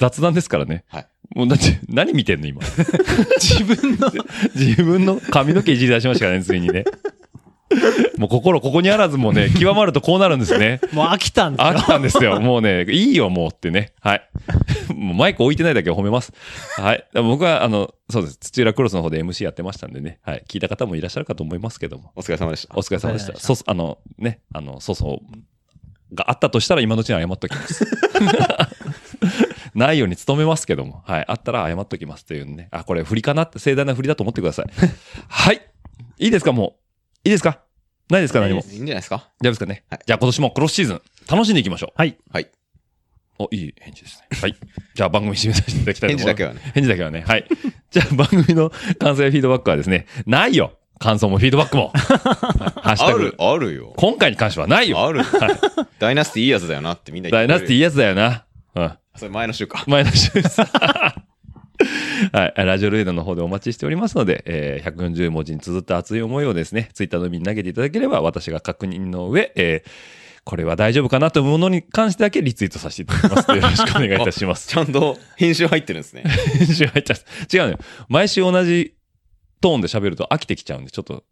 [0.00, 0.84] 雑談ですからね。
[0.88, 1.06] はい。
[1.34, 2.60] もうだって、何見てんの今？
[3.40, 4.12] 自分の。
[4.54, 6.84] 自分の髪の毛いじり出しましたからね、ついにね。
[8.18, 10.80] もう心ここにあらずもうね、極まるとこうなるんですね。
[10.92, 11.72] もう飽きたんですよ。
[11.72, 12.40] 飽きたんですよ。
[12.40, 13.92] もうね、いいよ、もうってね。
[14.00, 14.22] はい。
[14.94, 16.32] もうマイク置いてないだけを褒めます。
[16.76, 17.04] はい。
[17.14, 18.36] 僕は、あの、そうです。
[18.38, 20.18] 土浦クロスの方で MC やってましたんでね。
[20.22, 20.44] はい。
[20.48, 22.12] 聞いた方もいらっしゃるかと思いますけども。
[22.16, 22.82] お疲れ様でしたお。
[22.82, 23.32] 疲れ様でした。
[23.32, 26.14] お疲れ様でしたそう、あの、ね、あの、そうそう。
[26.14, 27.86] があったとしたら今のうちに謝っときます。
[29.74, 31.02] ないように努めますけども。
[31.06, 31.24] はい。
[31.26, 32.68] あったら謝っときますっていうね。
[32.70, 34.66] あ、これ振りかなって盛大な振りだと思ってください。
[35.28, 35.62] はい。
[36.18, 36.76] いいですかも
[37.24, 37.28] う。
[37.28, 37.61] いいですか？
[38.12, 38.60] ないですか何も。
[38.60, 39.16] いいんじゃないですか？
[39.16, 39.84] 大丈夫ですかね。
[39.90, 41.90] はいじゃあ今年もクロスシーズン楽しんでいきましょう。
[41.96, 42.16] はい。
[42.32, 42.48] はい。
[43.38, 44.38] お、いい返事ですね。
[44.40, 44.56] はい。
[44.94, 46.26] じゃあ番組締めさせていただきたいと思います。
[46.26, 46.60] 返事だけはね。
[46.74, 47.24] 返事だけはね。
[47.26, 47.46] はい。
[47.90, 51.90] じゃあ番組の感想やフィードバックはですね、ないよ感想もフィードバックも。
[51.96, 52.00] はい
[52.82, 53.94] ハッシュタグある、あるよ。
[53.96, 55.04] 今回に関してはないよ。
[55.04, 55.20] ある。
[55.98, 58.44] ダイナスティいいやつだよなってみんな言ってくれるダイナスティいいやつだよな。
[58.74, 58.92] うん。
[59.16, 59.84] それ前の週か。
[59.86, 60.60] 前の週です。
[62.32, 62.54] はい。
[62.56, 69.90] ラジオルエダの方でお待ちしておりますので、えー140文字に綴った熱い思いをですね、ツイッターの海に投げていただければ、私が確認の上、えー
[70.44, 73.50] これは大丈夫かなというものに関してだけリツイートさせていただきます。
[73.54, 74.68] よろしくお願いいたします。
[74.68, 76.24] ちゃんと編集入ってるんですね。
[76.58, 77.56] 編集入っちゃう。
[77.56, 77.78] 違うのよ。
[78.08, 78.94] 毎週同じ
[79.60, 81.22] トーンで喋ると飽きてきちゃうんで、ちょっと、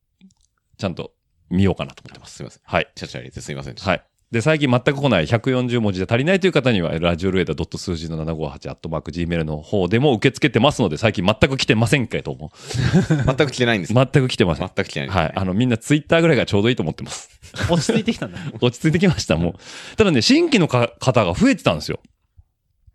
[0.78, 1.12] ちゃんと
[1.50, 2.36] 見ようかなと思ってます。
[2.36, 2.62] すいません。
[2.64, 2.88] はい。
[2.94, 3.74] ちゃちゃ入れてすいません。
[3.74, 4.02] はい。
[4.30, 12.52] で、最近全く来ない140文字で足りないという方には、ラジオルエダ数字の758アットマーク Gmail の方でも受け付けてますので、最近全く来てませんけれども。
[13.26, 13.94] 全く来てないんです。
[13.94, 14.70] 全く来てません。
[14.72, 15.32] 全く来てないんですねはい。
[15.34, 17.40] あの、みんなツイッターぐらいがちょうどいいと思ってます。
[17.68, 18.38] 落ち着いてきたんだ。
[18.60, 19.96] 落ち着いてきました、もう。
[19.96, 21.98] ただね、新規のか方が増えてたんですよ。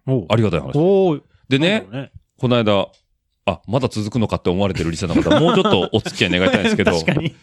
[0.07, 1.21] おありがたい話。
[1.49, 2.87] でね、ねこの間、
[3.45, 7.35] あ、まだ続くのかって思われてるリサの方、 もうちょっとお付き合い願いたいんですけど、確かに。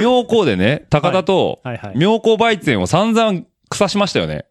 [0.00, 1.60] 妙高でね、高田と。
[1.94, 4.46] 妙高売店を散々腐しましたよね。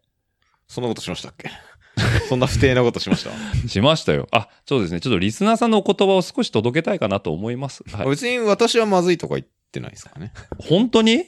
[0.68, 1.50] そんなことしましたっけ？
[2.28, 3.30] そんな不定なことしました？
[3.68, 4.28] しましたよ。
[4.30, 5.00] あ、そうですね。
[5.00, 7.82] ちょっとリスナーさんのお言葉を少し届けたいかなと思います。
[7.92, 8.08] はい。
[8.08, 10.32] 別に私はまずいとか言ってないですからね。
[10.58, 11.24] 本当に？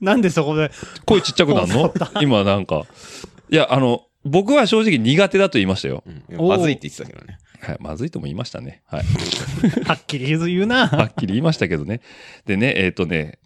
[0.00, 0.70] なんでそこで？
[1.06, 1.92] 声ちっちゃくなるの？
[2.20, 2.82] 今なんか。
[3.50, 6.04] いや、あの、僕は正直苦手だと言いましたよ。
[6.06, 6.10] う
[6.42, 7.38] んまずいって言ってたけどね。
[7.64, 7.76] はい。
[7.80, 8.82] まずいとも言いましたね。
[8.86, 9.04] はい。
[9.86, 10.86] はっきり言うな。
[10.86, 12.00] はっきり言いましたけどね。
[12.46, 13.38] でね、えっ、とね、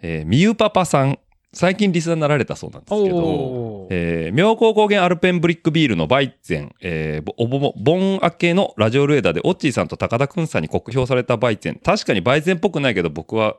[0.00, 1.18] えーみゆパパさん。
[1.54, 11.80] 最近リスナーになられたそうなんですけど、えー、妙高高原アルペンブリックビールのバイゼン、えー、ぼおぼボン明けのラジオルエダでオッチーさんと高田くんさんに酷評されたバイゼン。
[11.82, 13.56] 確かにバイゼンっぽくないけど僕は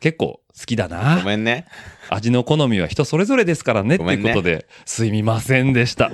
[0.00, 1.22] 結構好きだごな。
[1.24, 1.66] めんね。
[2.10, 6.10] 味の好みは人それぞれですからねっていうことで、すみませんでした。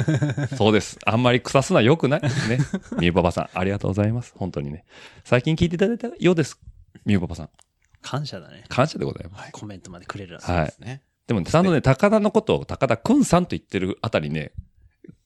[0.56, 0.98] そうです。
[1.04, 2.58] あんまり腐すのは良くないですね。
[2.98, 4.32] みゆパパさん、ありがとうございます。
[4.36, 4.84] 本当にね。
[5.24, 6.58] 最近聞いていただいたようです。
[7.04, 7.50] みゆパパさん。
[8.02, 8.64] 感謝だね。
[8.68, 9.52] 感謝でございます。
[9.52, 10.38] コメントまでくれる。
[10.40, 11.02] はいですね。
[11.26, 14.52] でもね、ちゃんとね、高田のことを高田くんさんと言ってるあたりね、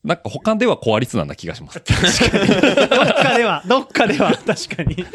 [0.04, 1.78] なんか他ではコアリスナーな気がします。
[1.86, 5.06] どっかでは、どっかでは、確かに。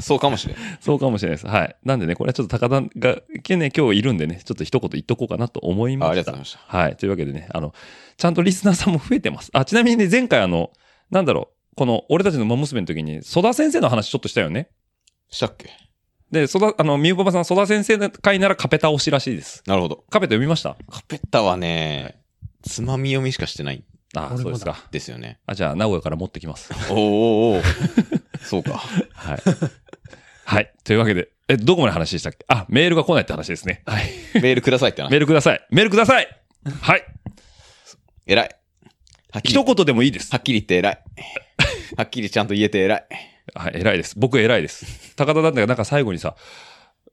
[0.00, 0.62] そうかもしれない。
[0.80, 1.46] そうかもしれないです。
[1.46, 1.76] はい。
[1.84, 3.14] なんでね、これはちょっと高田が、
[3.56, 6.08] ね、今日いるんでね、ちょっと一言言っとこうかなと思いました。
[6.08, 6.96] あありがとうございましたはい。
[6.96, 7.74] というわけでね、あの、
[8.16, 9.50] ちゃんとリスナーさんも増えてます。
[9.52, 10.70] あ、ちなみにね、前回あの、
[11.10, 14.68] なんだろう、この、俺たちの馬娘の時に、曽田先生の話ちょっとしたよね。
[15.30, 15.70] したっけ？
[16.30, 19.62] で、曽田、あの、みゆパパさん、曽田先生の回ならカペタ推しらしいです。
[19.66, 20.04] なるほど。
[20.10, 20.76] カペタ読みました？
[20.88, 22.20] カペッタはね、
[22.62, 23.84] つまみ読みしかしてないん
[24.14, 24.88] あ、俺もだそうですか。
[24.92, 25.38] ですよね。
[25.46, 26.70] あ、じゃあ、名古屋から持ってきます。
[26.90, 28.80] おーおーおー そうか。
[29.14, 29.38] はい。
[30.50, 30.72] はい。
[30.82, 32.44] というわけで、え、どこまで話したっけ？
[32.48, 33.84] あ、メールが来ないって話ですね。
[33.86, 34.10] はい。
[34.34, 35.16] メールくださいってなメ。
[35.16, 35.64] ールください。
[35.70, 36.28] メールください
[36.80, 37.04] はい。
[38.26, 38.56] 偉い。
[39.30, 40.38] はっきり一言でもいいですは。
[40.38, 41.04] っきり言って偉い。
[41.96, 43.06] はっきりちゃんと言えて偉い。
[43.54, 44.18] はい、偉いです。
[44.18, 45.14] 僕偉いです。
[45.14, 46.34] 高田だったらなんか最後にさ、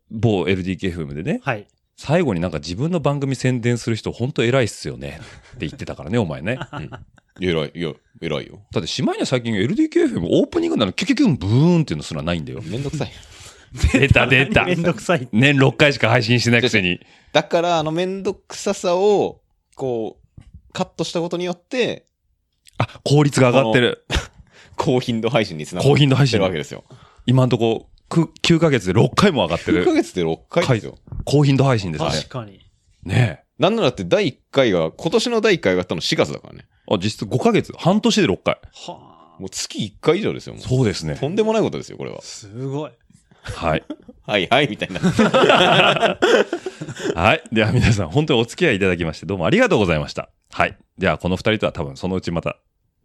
[0.10, 1.68] 某 LDKFM でね、はい。
[1.96, 5.20] 最後になんか自分の番組宣伝する人本当偉いっすよね。
[5.56, 6.58] って言ってたからね、お前ね。
[7.40, 7.72] 偉い。
[7.76, 8.62] いや、偉いよ。
[8.72, 12.62] だってしまいには最近 LDKFM オープニングなのキュキュキュンブーンっていうのすらないんだよ。
[12.64, 13.12] めんどくさい。
[13.92, 15.28] 出た出ためんどくさい。
[15.32, 17.00] 年6回しか配信してないくせに。
[17.34, 19.42] だから、あの、めんどくささを、
[19.76, 20.42] こう、
[20.74, 22.06] カットしたことによって、
[22.78, 24.06] あ、効率が上がってる。
[24.78, 26.84] 高頻度配信につながって高頻度配信るわけですよ。
[27.26, 30.04] 今んとこ、く9ヶ月で6回も上がって1ヶる。
[30.04, 30.98] 月で6回ですよ。
[31.26, 32.12] 高頻度配信ですね。
[32.12, 32.66] 確かに。
[33.04, 36.66] ねなんならだって第1回が、今年の第1回があったの4月だからね。
[36.90, 36.96] え。
[36.96, 38.60] あ、実質5ヶ月、半年で6回。
[38.88, 40.64] はもう月1回以上ですよ、もう。
[40.64, 41.16] そうですね。
[41.16, 42.22] とんでもないことですよ、これはあ。。
[42.22, 42.92] すごい。
[43.44, 43.84] はい。
[44.26, 45.00] はいはい、みたいな。
[47.16, 47.44] はい。
[47.52, 50.30] では皆さん、本当にお付き合いいただきまして、どうもありがとうございました。
[50.52, 50.78] はい。
[50.98, 52.58] じゃあ、この二人とは多分そのうちまた、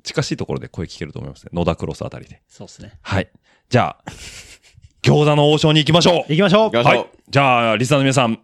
[0.03, 1.51] 近しいところで声聞けると思いますね。
[1.53, 2.43] 野田クロスあたりで。
[2.49, 2.99] そうですね。
[3.03, 3.31] はい。
[3.69, 4.11] じゃあ、
[5.03, 7.07] 餃子の王将に行きましょう行きましょう行きましょうはい。
[7.29, 8.41] じゃあ、リスナーの皆さん、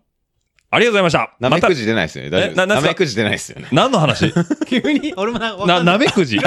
[0.70, 1.36] ありがとうございました。
[1.40, 2.30] なめく、じ出ないですよね。
[2.30, 2.62] 大丈夫です。
[2.62, 3.68] えなめくじ出ないですよね。
[3.72, 4.34] 何の話？
[4.68, 5.96] 急に、俺もな、わな、な。
[5.96, 6.38] めくじ。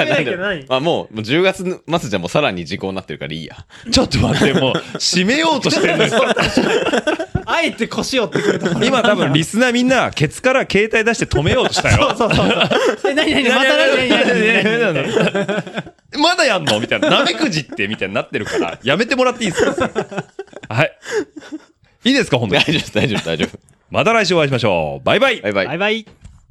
[0.68, 3.56] あ、もう、もう10月末じゃもうさらに時効になってるからいいや。
[3.90, 6.24] ちょっと待って、もう、締めようとしてるんですよ。
[7.46, 8.86] あえて腰折ってくるところ。
[8.86, 12.14] 今多分リスナーみんな、ケツから携帯出して止めようとしたよ。
[12.16, 13.10] そうそうそう。
[13.10, 17.10] え、なになにまたなになになになにまだやんのみたいな。
[17.10, 19.90] なめくじってみたいになってるから、やめてもらっていいですか
[20.68, 20.92] はい。
[22.04, 22.72] いいですか本当に大。
[22.72, 23.58] 丈夫大丈夫、大丈夫。
[23.92, 25.04] また来週お会いしましょう。
[25.04, 25.42] バイバイ。
[25.42, 25.78] バイバイバイ。
[25.78, 26.31] バイ。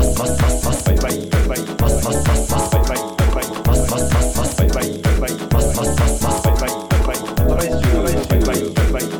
[0.01, 7.71] ますますますバイバイバイバイますますますますバイバイバイバイますますますますバイバイバイバイますますますますバイバイバイ
[8.41, 9.11] バイ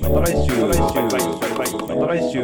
[0.00, 0.10] ま
[1.98, 2.38] た来週